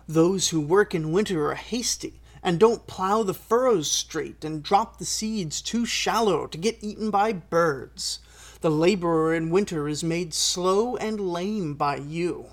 Those 0.06 0.50
who 0.50 0.60
work 0.60 0.94
in 0.94 1.14
winter 1.14 1.50
are 1.50 1.56
hasty, 1.56 2.20
and 2.44 2.60
don't 2.60 2.88
plow 2.88 3.24
the 3.24 3.34
furrows 3.34 3.90
straight 3.90 4.44
and 4.44 4.62
drop 4.62 4.98
the 4.98 5.06
seeds 5.06 5.62
too 5.62 5.86
shallow 5.86 6.48
to 6.48 6.58
get 6.58 6.84
eaten 6.84 7.10
by 7.10 7.32
birds. 7.32 8.20
The 8.64 8.72
laborer 8.72 9.36
in 9.36 9.50
winter 9.50 9.90
is 9.90 10.06
made 10.06 10.34
slow 10.34 10.96
and 10.96 11.20
lame 11.20 11.74
by 11.74 11.98
you. 11.98 12.46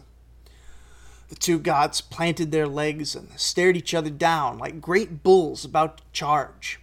The 1.29 1.37
two 1.37 1.61
gods 1.61 2.01
planted 2.01 2.51
their 2.51 2.67
legs 2.67 3.15
and 3.15 3.29
stared 3.39 3.77
each 3.77 3.95
other 3.95 4.11
down 4.11 4.59
like 4.59 4.81
great 4.81 5.23
bulls 5.23 5.65
about 5.65 5.99
to 5.99 6.03
charge. 6.11 6.81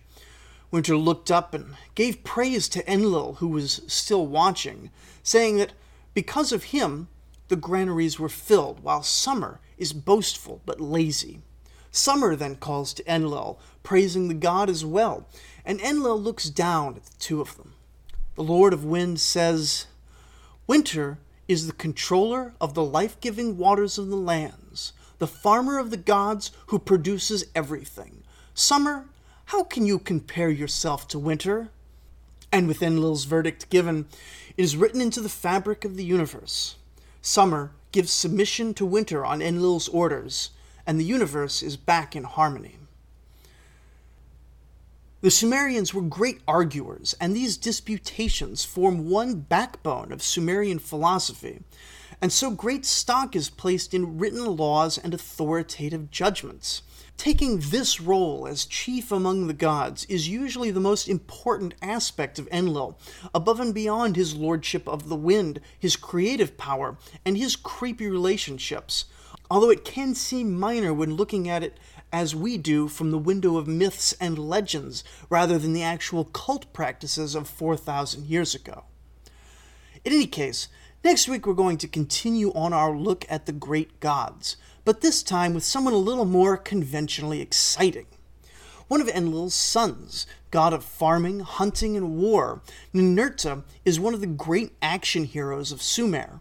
Winter 0.72 0.96
looked 0.96 1.30
up 1.30 1.54
and 1.54 1.76
gave 1.94 2.24
praise 2.24 2.70
to 2.70 2.90
Enlil, 2.90 3.34
who 3.40 3.50
was 3.50 3.82
still 3.88 4.26
watching, 4.26 4.92
saying 5.24 5.58
that 5.58 5.74
because 6.14 6.54
of 6.54 6.72
him, 6.72 7.10
the 7.50 7.58
granaries 7.58 8.18
were 8.18 8.30
filled, 8.30 8.82
while 8.82 9.04
Summer 9.04 9.60
is 9.78 9.92
boastful 9.92 10.62
but 10.66 10.80
lazy. 10.80 11.42
Summer 11.92 12.34
then 12.38 12.56
calls 12.56 12.94
to 12.94 13.14
Enlil, 13.14 13.60
praising 13.84 14.30
the 14.30 14.34
god 14.34 14.70
as 14.70 14.86
well, 14.86 15.28
and 15.66 15.82
Enlil 15.82 16.18
looks 16.18 16.50
down 16.50 16.96
at 16.96 17.04
the 17.04 17.16
two 17.20 17.42
of 17.42 17.58
them. 17.58 17.74
The 18.38 18.44
Lord 18.44 18.72
of 18.72 18.86
Wind 18.86 19.20
says, 19.20 19.88
Winter 20.68 21.18
is 21.48 21.66
the 21.66 21.74
controller 21.74 22.54
of 22.62 22.76
the 22.76 22.84
life 22.84 23.20
giving 23.20 23.58
waters 23.58 23.98
of 23.98 24.10
the 24.10 24.16
lands, 24.16 24.94
the 25.18 25.26
farmer 25.26 25.80
of 25.80 25.90
the 25.90 25.98
gods 25.98 26.52
who 26.68 26.78
produces 26.78 27.46
everything. 27.56 28.22
Summer, 28.54 29.08
how 29.46 29.64
can 29.64 29.88
you 29.88 29.98
compare 29.98 30.52
yourself 30.52 31.08
to 31.08 31.18
Winter? 31.18 31.70
And 32.52 32.68
within 32.68 32.98
Enlil's 32.98 33.26
verdict 33.26 33.72
given, 33.72 34.06
it 34.56 34.62
is 34.62 34.78
written 34.78 35.02
into 35.02 35.20
the 35.20 35.30
fabric 35.30 35.84
of 35.84 35.98
the 35.98 36.06
universe. 36.06 36.76
Summer 37.24 37.72
gives 37.92 38.12
submission 38.12 38.76
to 38.76 38.86
Winter 38.86 39.26
on 39.26 39.42
Enlil's 39.42 39.88
orders, 39.88 40.52
and 40.86 41.00
the 41.00 41.04
universe 41.04 41.64
is 41.64 41.76
back 41.76 42.16
in 42.16 42.24
harmony. 42.24 42.76
The 45.28 45.32
Sumerians 45.32 45.94
were 45.94 46.04
great 46.04 46.40
arguers, 46.48 47.14
and 47.20 47.36
these 47.36 47.58
disputations 47.58 48.64
form 48.64 49.10
one 49.10 49.42
backbone 49.42 50.14
of 50.14 50.24
Sumerian 50.24 50.80
philosophy, 50.80 51.64
and 52.22 52.32
so 52.32 52.50
great 52.50 52.86
stock 52.86 53.36
is 53.36 53.50
placed 53.50 53.94
in 53.94 54.20
written 54.20 54.46
laws 54.46 54.98
and 54.98 55.14
authoritative 55.14 56.12
judgments. 56.12 56.82
Taking 57.18 57.60
this 57.60 58.00
role 58.00 58.48
as 58.48 58.64
chief 58.66 59.12
among 59.12 59.48
the 59.48 59.54
gods 59.54 60.06
is 60.06 60.30
usually 60.30 60.72
the 60.72 60.80
most 60.80 61.10
important 61.10 61.74
aspect 61.82 62.40
of 62.40 62.48
Enlil, 62.48 62.98
above 63.36 63.60
and 63.60 63.74
beyond 63.74 64.16
his 64.16 64.34
lordship 64.34 64.88
of 64.88 65.10
the 65.10 65.18
wind, 65.18 65.60
his 65.78 65.98
creative 65.98 66.56
power, 66.58 66.96
and 67.26 67.38
his 67.38 67.58
creepy 67.58 68.08
relationships, 68.08 69.04
although 69.52 69.72
it 69.72 69.84
can 69.84 70.16
seem 70.16 70.58
minor 70.58 70.94
when 70.94 71.18
looking 71.18 71.50
at 71.50 71.64
it 71.64 71.78
as 72.12 72.36
we 72.36 72.58
do 72.58 72.88
from 72.88 73.12
the 73.12 73.18
window 73.18 73.58
of 73.58 73.68
myths 73.68 74.14
and 74.20 74.38
legends 74.38 75.04
rather 75.30 75.58
than 75.58 75.74
the 75.74 75.84
actual 75.84 76.26
cult 76.26 76.72
practices 76.74 77.36
of 77.36 77.50
4,000 77.50 78.26
years 78.26 78.56
ago. 78.56 78.86
In 80.06 80.14
any 80.14 80.28
case, 80.28 80.68
next 81.04 81.28
week 81.28 81.46
we're 81.46 81.54
going 81.54 81.78
to 81.80 81.88
continue 81.88 82.52
on 82.54 82.74
our 82.74 82.96
look 82.96 83.26
at 83.30 83.46
the 83.46 83.52
great 83.52 84.00
gods 84.00 84.58
but 84.88 85.02
this 85.02 85.22
time 85.22 85.54
with 85.54 85.66
someone 85.66 85.94
a 85.94 85.98
little 85.98 86.24
more 86.24 86.56
conventionally 86.56 87.42
exciting. 87.42 88.06
One 88.88 89.02
of 89.02 89.10
Enlil's 89.10 89.54
sons, 89.54 90.26
god 90.50 90.72
of 90.72 90.82
farming, 90.82 91.42
hunting, 91.42 91.98
and 91.98 92.16
war, 92.16 92.62
Ninurta 92.94 93.66
is 93.84 94.00
one 94.00 94.14
of 94.14 94.22
the 94.22 94.28
great 94.28 94.78
action 94.82 95.26
heroes 95.26 95.74
of 95.74 95.82
Sumer, 95.82 96.40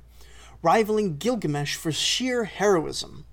rivaling 0.63 1.17
Gilgamesh 1.17 1.75
for 1.75 1.91
sheer 1.91 2.45
heroism. 2.45 3.26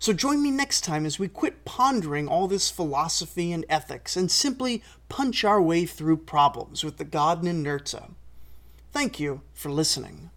So 0.00 0.14
join 0.14 0.42
me 0.42 0.50
next 0.50 0.80
time 0.80 1.04
as 1.04 1.18
we 1.18 1.28
quit 1.28 1.66
pondering 1.66 2.26
all 2.26 2.48
this 2.48 2.70
philosophy 2.70 3.52
and 3.52 3.66
ethics 3.68 4.16
and 4.16 4.30
simply 4.30 4.82
punch 5.10 5.44
our 5.44 5.60
way 5.60 5.84
through 5.84 6.16
problems 6.16 6.82
with 6.82 6.96
the 6.96 7.04
god 7.04 7.42
Ninurta. 7.42 8.12
Thank 8.92 9.20
you 9.20 9.42
for 9.52 9.70
listening. 9.70 10.30